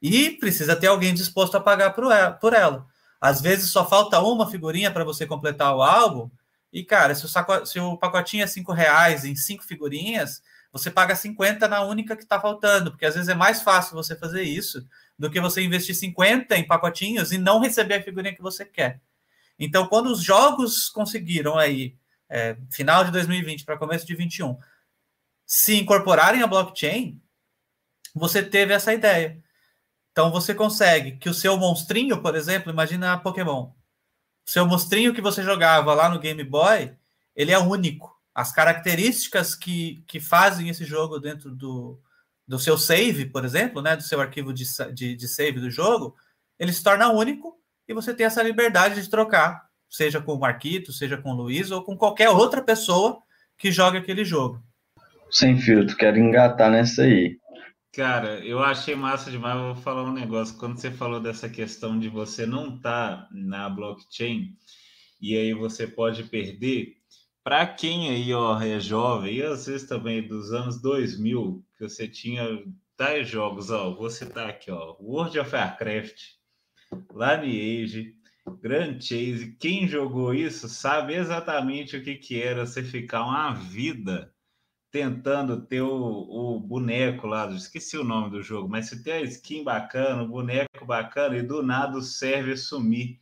[0.00, 2.88] E precisa ter alguém disposto a pagar por ela.
[3.22, 6.28] Às vezes só falta uma figurinha para você completar o álbum.
[6.72, 10.42] E, cara, se o, saco, se o pacotinho é cinco reais em cinco figurinhas,
[10.72, 14.16] você paga 50 na única que está faltando, porque às vezes é mais fácil você
[14.16, 14.84] fazer isso
[15.16, 19.00] do que você investir 50 em pacotinhos e não receber a figurinha que você quer.
[19.56, 21.94] Então, quando os jogos conseguiram aí,
[22.28, 24.58] é, final de 2020 para começo de 21,
[25.46, 27.22] se incorporarem a blockchain,
[28.12, 29.40] você teve essa ideia.
[30.12, 33.70] Então, você consegue que o seu monstrinho, por exemplo, imagina Pokémon.
[34.46, 36.92] O seu monstrinho que você jogava lá no Game Boy,
[37.34, 38.14] ele é único.
[38.34, 41.98] As características que, que fazem esse jogo dentro do,
[42.46, 46.14] do seu save, por exemplo, né, do seu arquivo de, de, de save do jogo,
[46.58, 47.58] ele se torna único
[47.88, 51.70] e você tem essa liberdade de trocar, seja com o Marquito, seja com o Luiz
[51.70, 53.20] ou com qualquer outra pessoa
[53.56, 54.62] que jogue aquele jogo.
[55.30, 57.38] Sem filtro, quero engatar nessa aí.
[57.92, 59.54] Cara, eu achei massa demais.
[59.54, 60.56] Eu vou falar um negócio.
[60.56, 64.56] Quando você falou dessa questão de você não estar tá na blockchain
[65.20, 66.96] e aí você pode perder,
[67.44, 72.08] para quem aí ó, é jovem, e às vezes também dos anos 2000, que você
[72.08, 72.44] tinha
[72.96, 76.20] tais jogos, ó, vou citar aqui, ó, World of Warcraft,
[77.12, 78.16] Lineage,
[78.60, 84.31] Grand Chase, quem jogou isso sabe exatamente o que, que era você ficar uma vida
[84.92, 89.22] tentando ter o, o boneco lá, esqueci o nome do jogo, mas se tem a
[89.22, 93.18] skin bacana, o boneco bacana, e do nada o server sumir.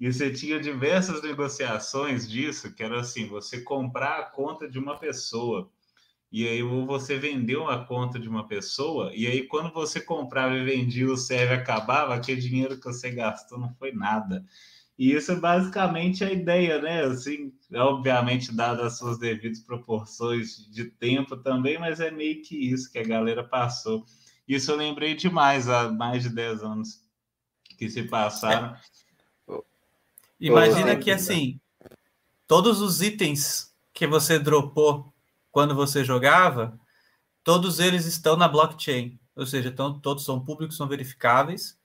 [0.00, 4.98] E você tinha diversas negociações disso, que era assim, você comprar a conta de uma
[4.98, 5.70] pessoa.
[6.32, 10.64] E aí você vendeu a conta de uma pessoa, e aí quando você comprava e
[10.64, 14.44] vendia, o server acabava, aquele dinheiro que você gastou não foi nada.
[15.00, 17.00] E isso é basicamente a ideia, né?
[17.04, 22.92] Assim, obviamente, dadas as suas devidas proporções de tempo também, mas é meio que isso
[22.92, 24.04] que a galera passou.
[24.46, 27.02] Isso eu lembrei demais há mais de 10 anos
[27.78, 28.76] que se passaram.
[29.48, 29.60] É.
[30.38, 31.58] Imagina que assim,
[32.46, 35.10] todos os itens que você dropou
[35.50, 36.78] quando você jogava,
[37.42, 41.79] todos eles estão na blockchain, ou seja, então, todos são públicos, são verificáveis.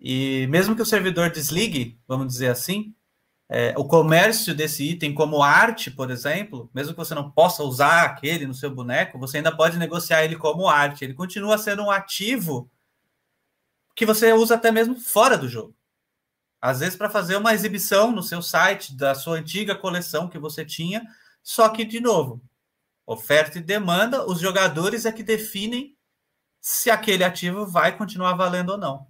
[0.00, 2.94] E mesmo que o servidor desligue, vamos dizer assim,
[3.52, 8.04] é, o comércio desse item, como arte, por exemplo, mesmo que você não possa usar
[8.04, 11.04] aquele no seu boneco, você ainda pode negociar ele como arte.
[11.04, 12.70] Ele continua sendo um ativo
[13.94, 15.76] que você usa até mesmo fora do jogo.
[16.62, 20.64] Às vezes para fazer uma exibição no seu site da sua antiga coleção que você
[20.64, 21.04] tinha,
[21.42, 22.40] só que de novo,
[23.04, 25.96] oferta e demanda, os jogadores é que definem
[26.60, 29.09] se aquele ativo vai continuar valendo ou não.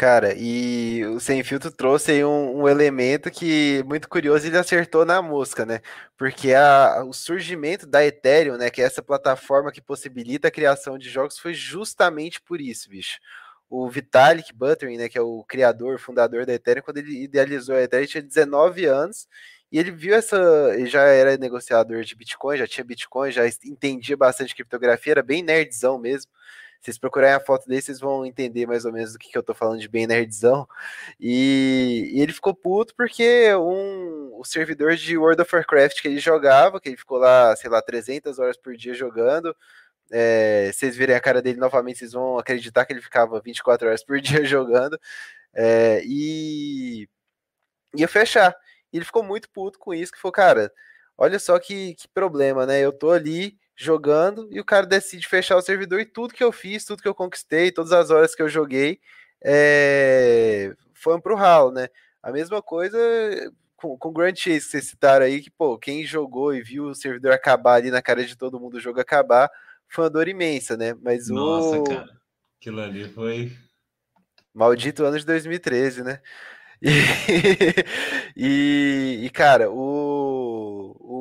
[0.00, 5.04] Cara, e o Sem Filtro trouxe aí um, um, elemento que, muito curioso, ele acertou
[5.04, 5.82] na mosca, né?
[6.16, 10.96] Porque a, o surgimento da Ethereum, né, que é essa plataforma que possibilita a criação
[10.96, 13.18] de jogos, foi justamente por isso, bicho
[13.68, 17.82] o Vitalik Buterin, né, que é o criador, fundador da Ethereum, quando ele idealizou a
[17.82, 19.28] Ethereum, tinha 19 anos,
[19.70, 20.36] e ele viu essa,
[20.74, 25.42] ele já era negociador de Bitcoin, já tinha Bitcoin, já entendia bastante criptografia, era bem
[25.42, 26.32] nerdzão mesmo.
[26.80, 29.42] Vocês procurarem a foto dele, vocês vão entender mais ou menos do que, que eu
[29.42, 30.66] tô falando de bem nerdzão.
[31.20, 36.18] E, e ele ficou puto porque um, o servidor de World of Warcraft que ele
[36.18, 39.54] jogava, que ele ficou lá, sei lá, 300 horas por dia jogando,
[40.10, 44.04] é, vocês virem a cara dele novamente, vocês vão acreditar que ele ficava 24 horas
[44.04, 44.98] por dia jogando.
[45.54, 47.08] É, e
[47.94, 48.56] ia fechar.
[48.92, 50.72] E ele ficou muito puto com isso, que falou, cara,
[51.18, 52.80] olha só que, que problema, né?
[52.80, 56.52] Eu tô ali jogando e o cara decide fechar o servidor e tudo que eu
[56.52, 59.00] fiz, tudo que eu conquistei, todas as horas que eu joguei
[59.42, 61.88] é, foram pro ralo, né?
[62.22, 62.98] A mesma coisa
[63.76, 66.88] com, com o Grand Chase que vocês citaram aí, que, pô, quem jogou e viu
[66.88, 69.50] o servidor acabar ali na cara de todo mundo o jogo acabar,
[69.88, 70.94] foi uma dor imensa, né?
[71.00, 71.84] Mas Nossa, o...
[71.84, 72.20] cara,
[72.58, 73.50] aquilo ali foi.
[74.52, 76.20] Maldito ano de 2013, né?
[76.82, 76.90] E,
[78.36, 81.19] e, e, cara, o, o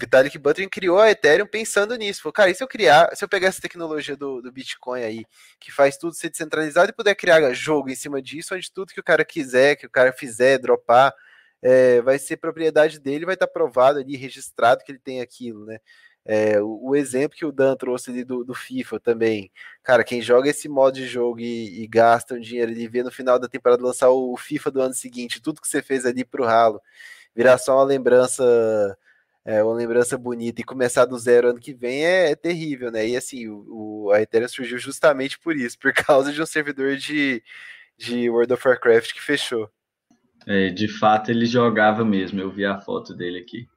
[0.00, 2.22] Vitalik Buterin criou a Ethereum pensando nisso.
[2.22, 5.26] Falou, cara, e se eu criar, se eu pegar essa tecnologia do, do Bitcoin aí,
[5.60, 9.00] que faz tudo ser descentralizado e puder criar jogo em cima disso, onde tudo que
[9.00, 11.12] o cara quiser, que o cara fizer, dropar,
[11.62, 15.78] é, vai ser propriedade dele, vai estar provado ali, registrado que ele tem aquilo, né?
[16.24, 19.50] É, o, o, exemplo que o Dan trouxe ali do, do, FIFA também.
[19.82, 23.10] Cara, quem joga esse modo de jogo e, e gasta um dinheiro e vê no
[23.10, 26.24] final da temporada lançar o, o FIFA do ano seguinte, tudo que você fez ali
[26.24, 26.80] pro ralo,
[27.34, 28.44] virar só uma lembrança
[29.44, 33.08] é, uma lembrança bonita e começar do zero ano que vem é, é terrível, né?
[33.08, 33.64] E assim, o,
[34.06, 37.42] o, a Ethereum surgiu justamente por isso, por causa de um servidor de,
[37.96, 39.70] de World of Warcraft que fechou.
[40.46, 43.68] É, de fato, ele jogava mesmo, eu vi a foto dele aqui.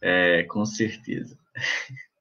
[0.00, 1.38] É, com certeza.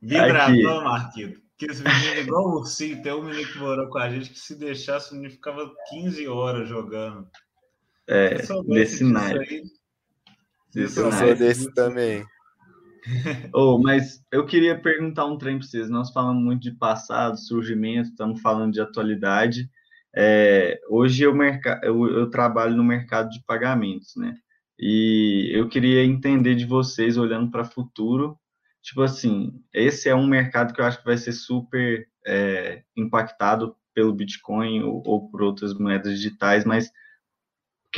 [0.00, 1.40] Vibrador, Marquito.
[1.56, 4.30] Que esse menino, é igual o Ursinho, tem um menino que morou com a gente
[4.30, 7.28] que se deixasse, o menino ficava 15 horas jogando.
[8.06, 8.36] É,
[8.68, 9.64] desse naipe.
[10.78, 12.24] Eu sou desse também.
[13.52, 15.90] oh, mas eu queria perguntar um trem para vocês.
[15.90, 19.68] Nós falamos muito de passado, surgimento, estamos falando de atualidade.
[20.14, 21.36] É, hoje eu,
[21.82, 24.34] eu, eu, trabalho no mercado de pagamentos, né?
[24.78, 28.38] E eu queria entender de vocês, olhando para o futuro,
[28.80, 33.74] tipo assim, esse é um mercado que eu acho que vai ser super é, impactado
[33.92, 36.92] pelo Bitcoin ou, ou por outras moedas digitais, mas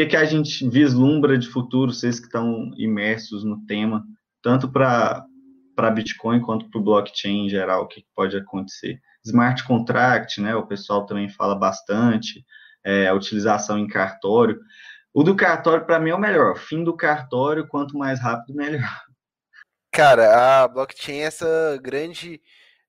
[0.00, 4.04] que, que a gente vislumbra de futuro, vocês que estão imersos no tema,
[4.42, 5.26] tanto para
[5.92, 8.98] Bitcoin quanto para o blockchain em geral, o que, que, pode acontecer?
[9.24, 10.54] Smart contract, né?
[10.56, 12.44] O pessoal também fala bastante,
[12.84, 14.58] é, a utilização em cartório.
[15.12, 16.56] O do cartório, para mim, é o melhor.
[16.56, 19.02] Fim do cartório, quanto mais rápido, melhor.
[19.92, 22.40] Cara, a blockchain é essa grande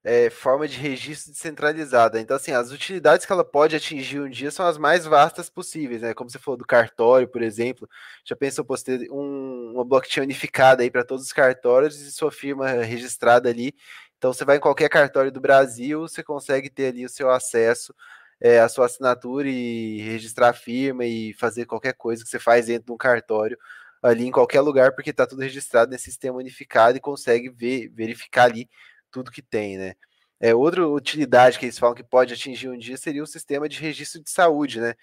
[0.04, 2.20] é, forma de registro descentralizada.
[2.20, 6.02] Então, assim, as utilidades que ela pode atingir um dia são as mais vastas possíveis,
[6.02, 6.14] né?
[6.14, 7.88] Como você falou do cartório, por exemplo.
[8.24, 12.68] Já pensou ter um, uma blockchain unificada aí para todos os cartórios e sua firma
[12.68, 13.74] registrada ali.
[14.18, 17.94] Então, você vai em qualquer cartório do Brasil, você consegue ter ali o seu acesso
[18.42, 22.66] é, a sua assinatura e registrar a firma e fazer qualquer coisa que você faz
[22.66, 23.56] dentro de um cartório
[24.02, 28.44] ali em qualquer lugar, porque está tudo registrado nesse sistema unificado e consegue ver, verificar
[28.44, 28.68] ali
[29.12, 29.94] tudo que tem, né?
[30.40, 33.78] É, outra utilidade que eles falam que pode atingir um dia seria o sistema de
[33.78, 34.94] registro de saúde, né?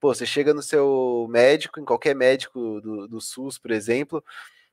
[0.00, 4.24] Pô, você chega no seu médico, em qualquer médico do, do SUS, por exemplo,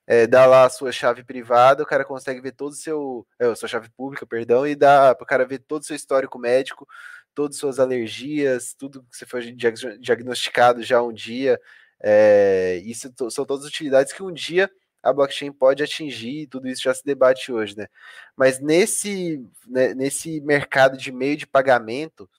[0.06, 3.26] é, dá lá a sua chave privada, o cara consegue ver todo o seu.
[3.39, 5.96] É, a sua chave pública, perdão, e dá para o cara ver todo o seu
[5.96, 6.88] histórico médico,
[7.34, 9.52] todas as suas alergias, tudo que você foi
[10.00, 11.60] diagnosticado já um dia.
[12.02, 14.70] É, isso são todas utilidades que um dia
[15.04, 17.88] a blockchain pode atingir, tudo isso já se debate hoje, né?
[18.36, 22.30] Mas nesse, né, nesse mercado de meio de pagamento,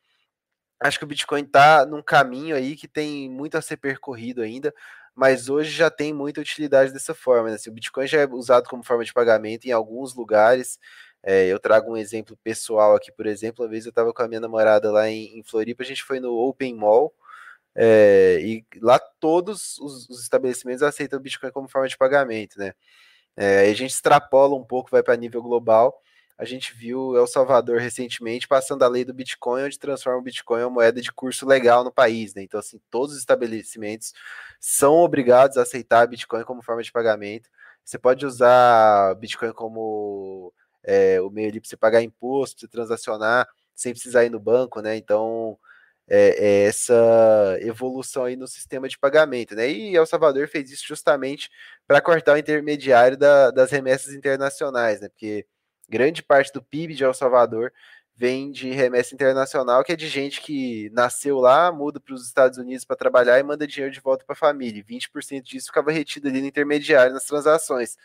[0.81, 4.75] acho que o Bitcoin está num caminho aí que tem muito a ser percorrido ainda,
[5.15, 7.51] mas hoje já tem muita utilidade dessa forma.
[7.51, 7.59] Né?
[7.59, 10.79] Se o Bitcoin já é usado como forma de pagamento em alguns lugares,
[11.23, 14.29] é, eu trago um exemplo pessoal aqui, por exemplo, uma vez eu estava com a
[14.29, 17.15] minha namorada lá em, em Floripa, a gente foi no Open Mall,
[17.75, 22.73] é, e lá todos os, os, estabelecimentos aceitam o Bitcoin como forma de pagamento, né?
[23.37, 26.01] É, a gente extrapola um pouco, vai para nível global.
[26.39, 30.61] A gente viu El Salvador recentemente passando a lei do Bitcoin, onde transforma o Bitcoin
[30.61, 32.43] em uma moeda de curso legal no país, né?
[32.43, 34.13] Então, assim, todos os estabelecimentos
[34.61, 37.49] são obrigados a aceitar Bitcoin como forma de pagamento.
[37.85, 40.53] Você pode usar Bitcoin como
[40.83, 44.41] é, o meio ali para você pagar imposto, para você transacionar, sem precisar ir no
[44.41, 44.97] banco, né?
[44.97, 45.59] Então,
[46.09, 49.71] é, é essa evolução aí no sistema de pagamento, né?
[49.71, 51.51] E El Salvador fez isso justamente
[51.87, 55.09] para cortar o intermediário da, das remessas internacionais, né?
[55.09, 55.47] Porque
[55.89, 57.73] grande parte do PIB de El Salvador
[58.17, 62.59] vem de remessa internacional, que é de gente que nasceu lá, muda para os Estados
[62.59, 64.81] Unidos para trabalhar e manda dinheiro de volta para a família.
[64.81, 67.97] E 20% disso ficava retido ali no intermediário nas transações.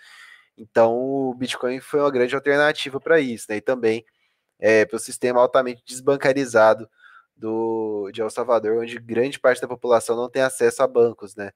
[0.57, 3.57] Então, o Bitcoin foi uma grande alternativa para isso, né?
[3.57, 4.05] E também
[4.59, 6.89] é, para o sistema altamente desbancarizado
[7.39, 11.51] do, de El Salvador, onde grande parte da população não tem acesso a bancos, né?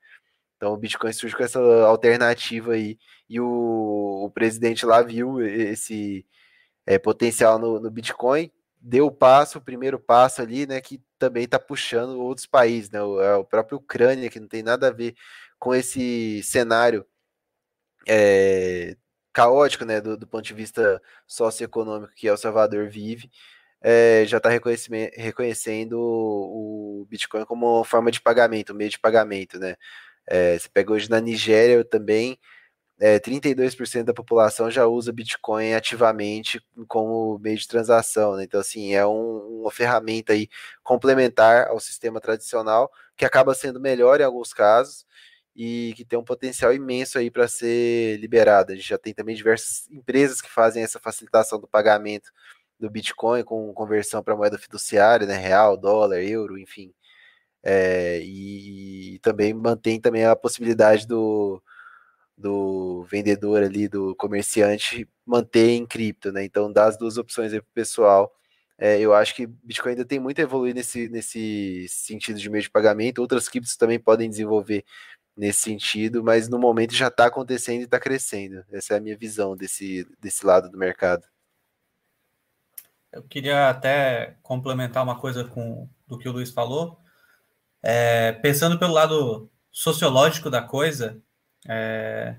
[0.56, 2.98] Então o Bitcoin surge com essa alternativa aí,
[3.30, 6.26] e o, o presidente lá viu esse
[6.86, 11.44] é, potencial no, no, Bitcoin, deu o passo, o primeiro passo ali, né, que também
[11.44, 13.02] está puxando outros países, né?
[13.02, 15.16] O, é o próprio Ucrânia, que não tem nada a ver
[15.60, 17.06] com esse cenário
[18.08, 18.96] é,
[19.34, 23.30] caótico, né, do, do ponto de vista socioeconômico que El Salvador vive,
[23.84, 29.76] é, já está reconhecendo o Bitcoin como forma de pagamento, meio de pagamento, né?
[30.26, 32.40] É, você pega hoje na Nigéria também,
[33.00, 38.46] é, 32% da população já usa Bitcoin ativamente como meio de transação, né?
[38.46, 40.48] Então, assim, é um, uma ferramenta aí
[40.84, 45.06] complementar ao sistema tradicional, que acaba sendo melhor em alguns casos,
[45.56, 48.74] e que tem um potencial imenso aí para ser liberada.
[48.74, 52.32] A gente já tem também diversas empresas que fazem essa facilitação do pagamento
[52.80, 56.93] do Bitcoin com conversão para moeda fiduciária, né, real, dólar, euro, enfim.
[57.63, 61.61] É, e, também mantém também a possibilidade do,
[62.38, 66.43] do vendedor ali, do comerciante, manter em cripto, né?
[66.43, 68.34] Então, dá as duas opções aí para o pessoal.
[68.78, 72.63] É, eu acho que Bitcoin ainda tem muito a evoluir nesse, nesse sentido de meio
[72.63, 73.19] de pagamento.
[73.19, 74.84] Outras criptos também podem desenvolver
[75.38, 78.63] nesse sentido, mas no momento já está acontecendo e está crescendo.
[78.71, 81.26] Essa é a minha visão desse, desse lado do mercado.
[83.14, 86.99] Eu queria até complementar uma coisa com do que o Luiz falou.
[87.84, 91.22] É, pensando pelo lado sociológico da coisa,
[91.68, 92.36] é,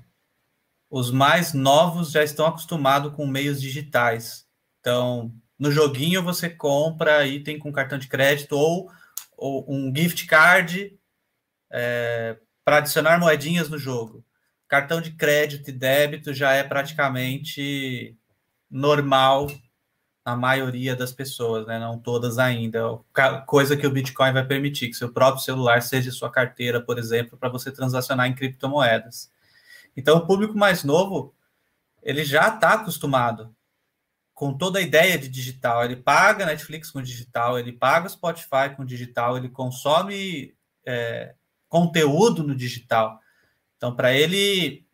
[0.91, 4.49] os mais novos já estão acostumados com meios digitais.
[4.81, 8.91] Então, no joguinho você compra item com cartão de crédito ou,
[9.37, 10.99] ou um gift card
[11.73, 14.25] é, para adicionar moedinhas no jogo.
[14.67, 18.19] Cartão de crédito e débito já é praticamente
[18.69, 19.47] normal
[20.25, 21.79] na maioria das pessoas, né?
[21.79, 22.81] Não todas ainda.
[23.47, 27.37] Coisa que o Bitcoin vai permitir, que seu próprio celular seja sua carteira, por exemplo,
[27.37, 29.31] para você transacionar em criptomoedas.
[29.97, 31.35] Então, o público mais novo,
[32.03, 33.55] ele já está acostumado
[34.33, 35.85] com toda a ideia de digital.
[35.85, 40.57] Ele paga Netflix com digital, ele paga Spotify com digital, ele consome
[40.87, 41.35] é,
[41.69, 43.21] conteúdo no digital.
[43.77, 44.87] Então, para ele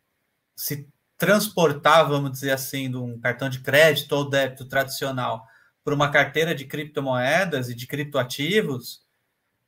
[0.55, 0.90] se
[1.21, 5.47] transportar, vamos dizer assim, de um cartão de crédito ou débito tradicional
[5.83, 9.03] para uma carteira de criptomoedas e de criptoativos,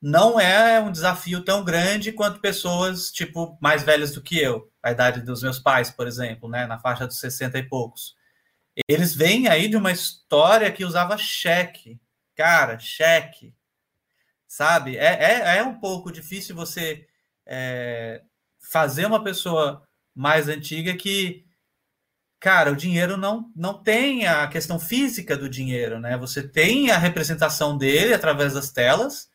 [0.02, 4.92] não é um desafio tão grande quanto pessoas, tipo, mais velhas do que eu, a
[4.92, 8.16] idade dos meus pais, por exemplo, né, na faixa dos 60 e poucos.
[8.88, 12.02] Eles vêm aí de uma história que usava cheque.
[12.36, 13.54] Cara, cheque.
[14.48, 14.98] Sabe?
[14.98, 17.08] É, é, é um pouco difícil você
[17.46, 18.24] é,
[18.60, 21.46] fazer uma pessoa mais antiga que,
[22.40, 26.18] cara, o dinheiro não, não tem a questão física do dinheiro, né?
[26.18, 29.30] Você tem a representação dele através das telas,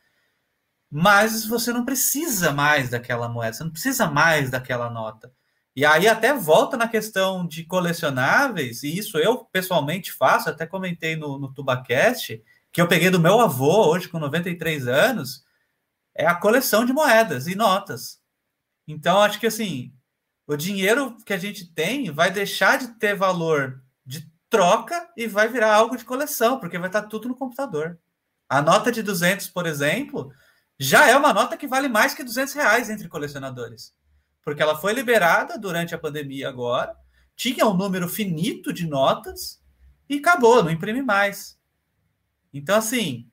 [0.89, 5.31] mas você não precisa mais daquela moeda, você não precisa mais daquela nota.
[5.75, 11.15] E aí até volta na questão de colecionáveis, e isso eu pessoalmente faço, até comentei
[11.15, 15.43] no, no TubaCast, que eu peguei do meu avô, hoje com 93 anos,
[16.15, 18.19] é a coleção de moedas e notas.
[18.87, 19.93] Então, acho que assim,
[20.49, 25.47] o dinheiro que a gente tem vai deixar de ter valor de troca e vai
[25.47, 27.99] virar algo de coleção, porque vai estar tudo no computador.
[28.49, 30.33] A nota de 200, por exemplo,
[30.79, 33.93] já é uma nota que vale mais que 200 reais entre colecionadores.
[34.43, 36.95] Porque ela foi liberada durante a pandemia agora,
[37.35, 39.61] tinha um número finito de notas
[40.09, 41.59] e acabou, não imprime mais.
[42.51, 43.29] Então, assim,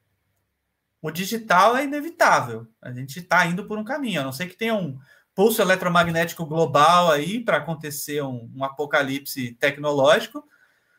[1.00, 2.66] o digital é inevitável.
[2.82, 4.98] A gente está indo por um caminho, a não ser que tenha um,
[5.36, 10.42] pulso eletromagnético global aí para acontecer um, um, apocalipse tecnológico,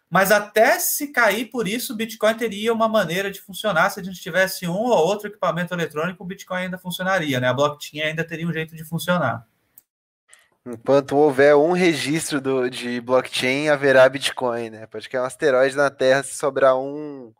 [0.07, 3.89] mas até se cair por isso, o Bitcoin teria uma maneira de funcionar.
[3.89, 7.47] Se a gente tivesse um ou outro equipamento eletrônico, o Bitcoin ainda funcionaria, né?
[7.49, 9.45] A blockchain ainda teria um jeito de funcionar.
[10.65, 14.85] Enquanto houver um registro do, de blockchain, haverá Bitcoin, né?
[14.85, 17.33] Pode cair um asteroide na Terra se sobrar um,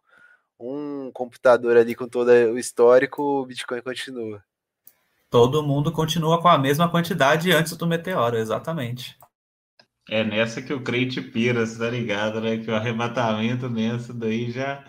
[0.60, 4.44] um computador ali com todo o histórico, o Bitcoin continua.
[5.30, 9.18] Todo mundo continua com a mesma quantidade antes do meteoro, exatamente.
[10.10, 12.58] É nessa que o crente pira, você tá ligado, né?
[12.58, 14.86] Que o arrebatamento nessa daí já.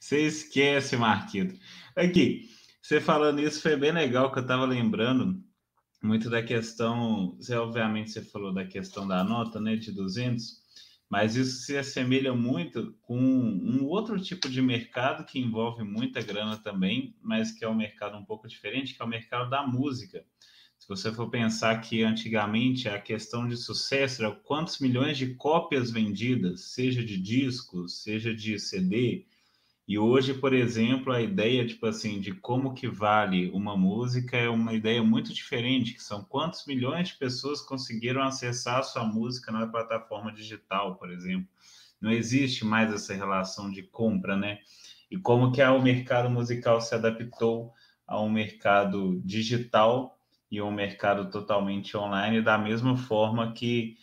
[0.00, 1.54] Você esquece, Marquito.
[1.94, 2.48] Aqui,
[2.80, 5.38] você falando isso foi bem legal que eu tava lembrando
[6.02, 7.36] muito da questão.
[7.36, 9.76] Você, obviamente, você falou da questão da nota, né?
[9.76, 10.61] De 200
[11.12, 16.56] mas isso se assemelha muito com um outro tipo de mercado que envolve muita grana
[16.56, 20.24] também, mas que é um mercado um pouco diferente, que é o mercado da música.
[20.78, 25.90] Se você for pensar que antigamente a questão de sucesso era quantos milhões de cópias
[25.90, 29.26] vendidas, seja de discos, seja de CD,
[29.92, 34.48] e hoje, por exemplo, a ideia, tipo assim, de como que vale uma música é
[34.48, 39.52] uma ideia muito diferente, que são quantos milhões de pessoas conseguiram acessar a sua música
[39.52, 41.46] na plataforma digital, por exemplo.
[42.00, 44.60] Não existe mais essa relação de compra, né?
[45.10, 47.74] E como que o mercado musical se adaptou
[48.06, 50.18] a um mercado digital
[50.50, 53.98] e um mercado totalmente online, da mesma forma que,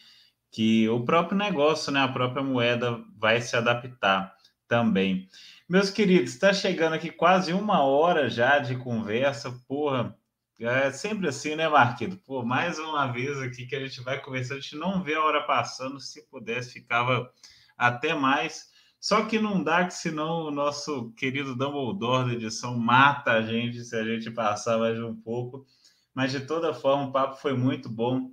[0.52, 2.00] que o próprio negócio, né?
[2.00, 4.38] A própria moeda vai se adaptar
[4.68, 5.28] também.
[5.70, 10.17] Meus queridos, está chegando aqui quase uma hora já de conversa, porra.
[10.59, 12.17] É sempre assim, né, Marquito?
[12.17, 15.24] Pô, mais uma vez aqui que a gente vai conversar, a gente não vê a
[15.24, 17.32] hora passando, se pudesse, ficava
[17.78, 18.72] até mais.
[18.99, 23.84] Só que não dá, que senão o nosso querido Dumbledore da edição mata a gente
[23.84, 25.67] se a gente passar mais um pouco.
[26.15, 28.32] Mas de toda forma, o papo foi muito bom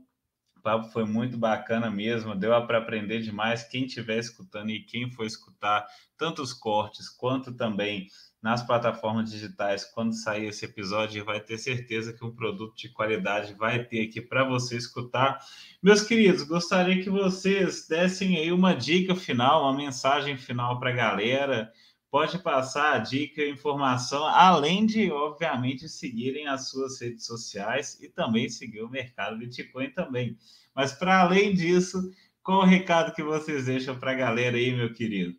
[0.67, 3.63] papo foi muito bacana mesmo, deu para aprender demais.
[3.63, 5.87] Quem estiver escutando e quem for escutar,
[6.19, 8.09] tanto os cortes quanto também
[8.43, 13.55] nas plataformas digitais quando sair esse episódio vai ter certeza que um produto de qualidade
[13.55, 15.39] vai ter aqui para você escutar.
[15.81, 20.95] Meus queridos, gostaria que vocês dessem aí uma dica final, uma mensagem final para a
[20.95, 21.73] galera.
[22.11, 28.09] Pode passar a dica, a informação, além de, obviamente, seguirem as suas redes sociais e
[28.09, 30.39] também seguir o mercado Bitcoin também.
[30.75, 32.11] Mas, para além disso,
[32.43, 35.37] qual o recado que vocês deixam para a galera aí, meu querido?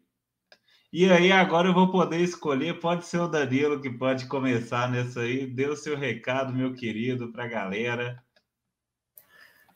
[0.91, 5.21] E aí, agora eu vou poder escolher, pode ser o Danilo que pode começar nessa
[5.21, 5.45] aí.
[5.45, 8.23] Dê o seu recado, meu querido, para a galera.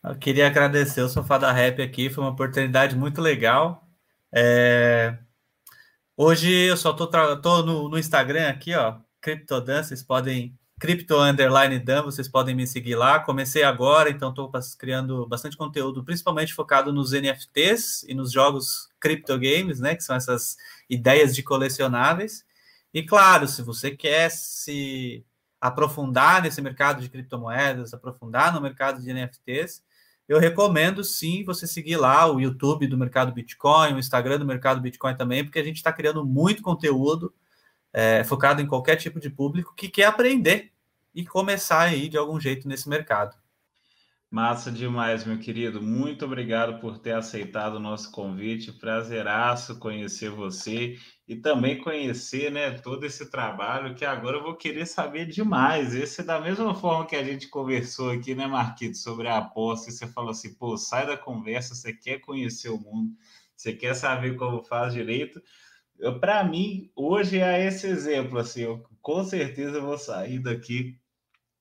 [0.03, 3.87] Eu queria agradecer o Sofá da Rap aqui, foi uma oportunidade muito legal.
[4.33, 5.17] É...
[6.23, 7.07] Hoje eu só tô,
[7.41, 12.67] tô no, no, Instagram aqui, ó, CryptoDan, vocês podem, Crypto Underline Dan, vocês podem me
[12.67, 13.19] seguir lá.
[13.19, 19.33] Comecei agora, então estou criando bastante conteúdo, principalmente focado nos NFTs e nos jogos Crypto
[19.33, 20.57] Games, né, que são essas
[20.87, 22.45] ideias de colecionáveis.
[22.93, 25.25] E claro, se você quer se
[25.59, 29.81] aprofundar nesse mercado de criptomoedas, aprofundar no mercado de NFTs,
[30.31, 34.79] eu recomendo sim você seguir lá o YouTube do Mercado Bitcoin, o Instagram do Mercado
[34.79, 37.33] Bitcoin também, porque a gente está criando muito conteúdo
[37.91, 40.71] é, focado em qualquer tipo de público que quer aprender
[41.13, 43.35] e começar aí de algum jeito nesse mercado.
[44.31, 45.81] Massa demais, meu querido.
[45.81, 48.71] Muito obrigado por ter aceitado o nosso convite.
[48.71, 54.85] Prazeraço conhecer você e também conhecer, né, todo esse trabalho que agora eu vou querer
[54.85, 55.93] saber demais.
[55.93, 59.93] Esse da mesma forma que a gente conversou aqui, né, Marquito, sobre a aposta, e
[59.93, 63.13] você falou assim, pô, sai da conversa, você quer conhecer o mundo,
[63.53, 65.41] você quer saber como faz direito.
[66.21, 71.00] Para mim, hoje é esse exemplo, assim, eu com certeza vou sair daqui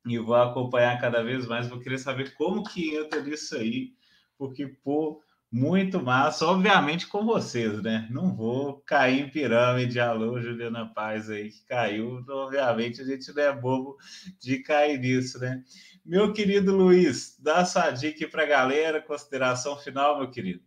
[0.07, 1.69] e vou acompanhar cada vez mais.
[1.69, 3.93] Vou querer saber como que entra nisso aí,
[4.39, 6.47] porque, pô, muito massa.
[6.47, 8.07] Obviamente com vocês, né?
[8.11, 9.99] Não vou cair em pirâmide.
[9.99, 12.25] Alô, Juliana Paz aí, que caiu.
[12.29, 13.97] Obviamente a gente não é bobo
[14.39, 15.63] de cair nisso, né?
[16.05, 20.63] Meu querido Luiz, dá sua dica para a galera, consideração final, meu querido.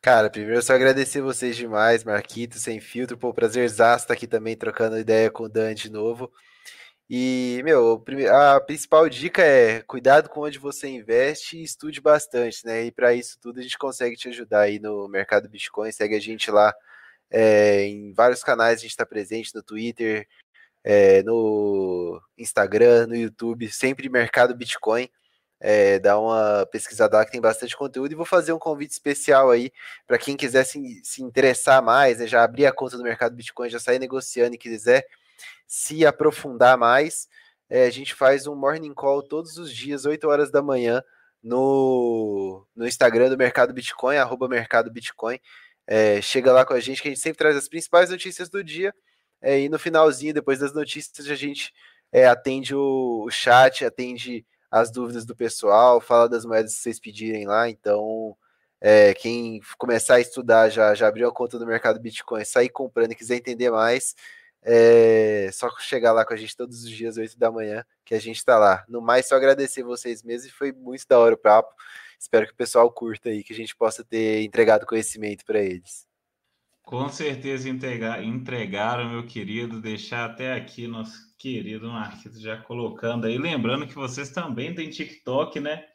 [0.00, 4.98] Cara, primeiro só agradecer vocês demais, Marquito, Sem Filtro, pô, prazerzaço estar aqui também trocando
[4.98, 6.30] ideia com o Dan de novo.
[7.12, 12.84] E, meu, a principal dica é cuidado com onde você investe e estude bastante, né?
[12.84, 15.90] E para isso tudo a gente consegue te ajudar aí no mercado Bitcoin.
[15.90, 16.72] Segue a gente lá
[17.28, 20.24] é, em vários canais, a gente está presente no Twitter,
[20.84, 25.10] é, no Instagram, no YouTube, sempre mercado Bitcoin.
[25.58, 29.50] É, dá uma pesquisada lá que tem bastante conteúdo e vou fazer um convite especial
[29.50, 29.72] aí
[30.06, 33.68] para quem quiser se, se interessar mais, né, já abrir a conta do mercado Bitcoin,
[33.68, 35.04] já sair negociando e quiser
[35.70, 37.28] se aprofundar mais,
[37.68, 41.00] é, a gente faz um morning call todos os dias, 8 horas da manhã,
[41.40, 45.38] no, no Instagram do Mercado Bitcoin, arroba Mercado Bitcoin.
[45.86, 48.64] É, chega lá com a gente, que a gente sempre traz as principais notícias do
[48.64, 48.92] dia.
[49.40, 51.72] É, e no finalzinho, depois das notícias, a gente
[52.10, 56.98] é, atende o, o, chat, atende as dúvidas do pessoal, fala das moedas que vocês
[56.98, 57.70] pedirem lá.
[57.70, 58.36] Então,
[58.80, 63.12] é, quem começar a estudar já, já abriu a conta do mercado Bitcoin, sair comprando
[63.12, 64.16] e quiser entender mais,
[64.62, 68.20] é só chegar lá com a gente todos os dias, 8 da manhã, que a
[68.20, 68.84] gente está lá.
[68.88, 71.74] No mais, só agradecer vocês mesmos e foi muito da hora o papo.
[72.18, 76.06] Espero que o pessoal curta aí, que a gente possa ter entregado conhecimento para eles.
[76.82, 79.80] Com certeza entregar, entregaram, meu querido.
[79.80, 83.38] Deixar até aqui nosso querido Marquito já colocando aí.
[83.38, 85.86] Lembrando que vocês também têm TikTok, né?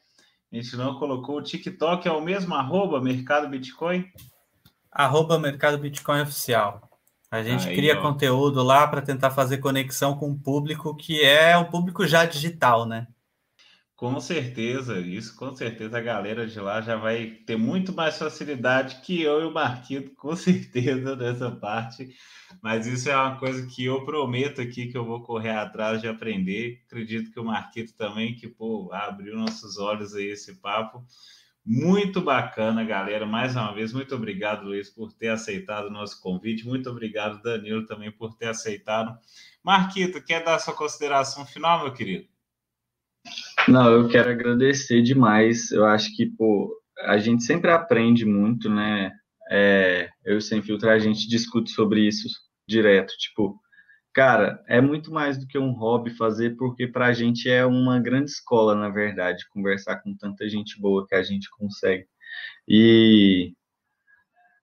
[0.52, 4.10] A gente não colocou o TikTok, é o mesmo arroba Mercado Bitcoin?
[4.90, 6.95] Arroba Mercado Bitcoin Oficial.
[7.32, 8.02] A gente Aí, cria ó.
[8.02, 12.86] conteúdo lá para tentar fazer conexão com o público que é um público já digital,
[12.86, 13.08] né?
[13.96, 19.02] Com certeza, isso com certeza a galera de lá já vai ter muito mais facilidade
[19.02, 22.14] que eu e o Marquito, com certeza, nessa parte.
[22.62, 26.10] Mas isso é uma coisa que eu prometo aqui que eu vou correr atrás de
[26.10, 26.84] aprender.
[26.88, 31.06] Acredito que o Marquito também, que pô, abriu nossos olhos aí esse papo.
[31.66, 33.26] Muito bacana, galera.
[33.26, 36.68] Mais uma vez, muito obrigado, Luiz, por ter aceitado o nosso convite.
[36.68, 39.18] Muito obrigado, Danilo, também por ter aceitado.
[39.64, 42.28] Marquito, quer dar sua consideração final, meu querido?
[43.68, 45.72] Não, eu quero agradecer demais.
[45.72, 49.12] Eu acho que, pô, a gente sempre aprende muito, né?
[49.50, 52.28] É, eu sem filtro, a gente discute sobre isso
[52.68, 53.12] direto.
[53.18, 53.60] Tipo,
[54.16, 58.00] Cara, é muito mais do que um hobby fazer, porque para a gente é uma
[58.00, 62.08] grande escola, na verdade, conversar com tanta gente boa que a gente consegue.
[62.66, 63.54] E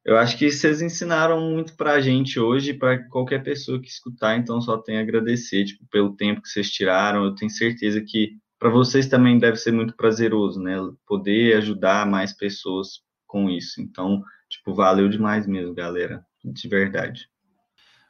[0.06, 4.38] eu acho que vocês ensinaram muito para a gente hoje, para qualquer pessoa que escutar,
[4.38, 7.24] então só tenho a agradecer tipo, pelo tempo que vocês tiraram.
[7.26, 10.76] Eu tenho certeza que para vocês também deve ser muito prazeroso, né?
[11.06, 13.82] Poder ajudar mais pessoas com isso.
[13.82, 17.31] Então, tipo, valeu demais mesmo, galera, de verdade.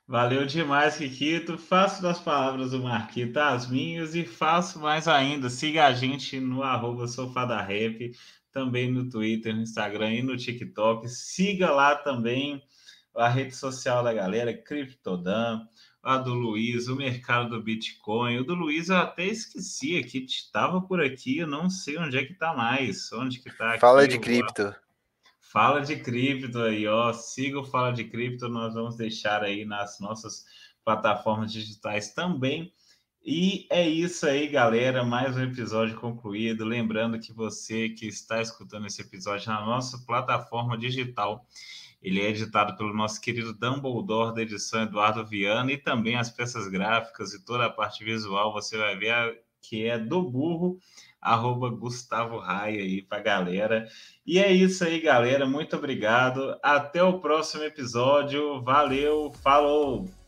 [0.06, 1.56] Valeu demais, Kikito.
[1.56, 5.48] Faço das palavras do Marquito as minhas e faço mais ainda.
[5.48, 7.06] Siga a gente no arroba
[7.62, 8.12] Rap,
[8.50, 11.08] também no Twitter, no Instagram e no TikTok.
[11.08, 12.62] Siga lá também
[13.16, 15.60] a rede social da galera, Criptodan,
[16.02, 18.38] a do Luiz, o mercado do Bitcoin.
[18.38, 22.24] O do Luiz eu até esqueci que estava por aqui, eu não sei onde é
[22.24, 23.12] que está mais.
[23.12, 24.74] Onde que tá Fala de cripto.
[25.52, 27.12] Fala de cripto aí, ó.
[27.12, 30.46] Siga o Fala de Cripto, nós vamos deixar aí nas nossas
[30.82, 32.72] plataformas digitais também.
[33.22, 35.04] E é isso aí, galera.
[35.04, 36.64] Mais um episódio concluído.
[36.64, 41.46] Lembrando que você que está escutando esse episódio na nossa plataforma digital,
[42.00, 46.66] ele é editado pelo nosso querido Dumbledore da edição Eduardo Viana e também as peças
[46.66, 50.80] gráficas e toda a parte visual você vai ver que é do burro
[51.22, 53.86] arroba Gustavo Raia aí para galera.
[54.26, 55.46] E é isso aí, galera.
[55.46, 56.58] Muito obrigado.
[56.62, 58.60] Até o próximo episódio.
[58.62, 60.21] Valeu, falou!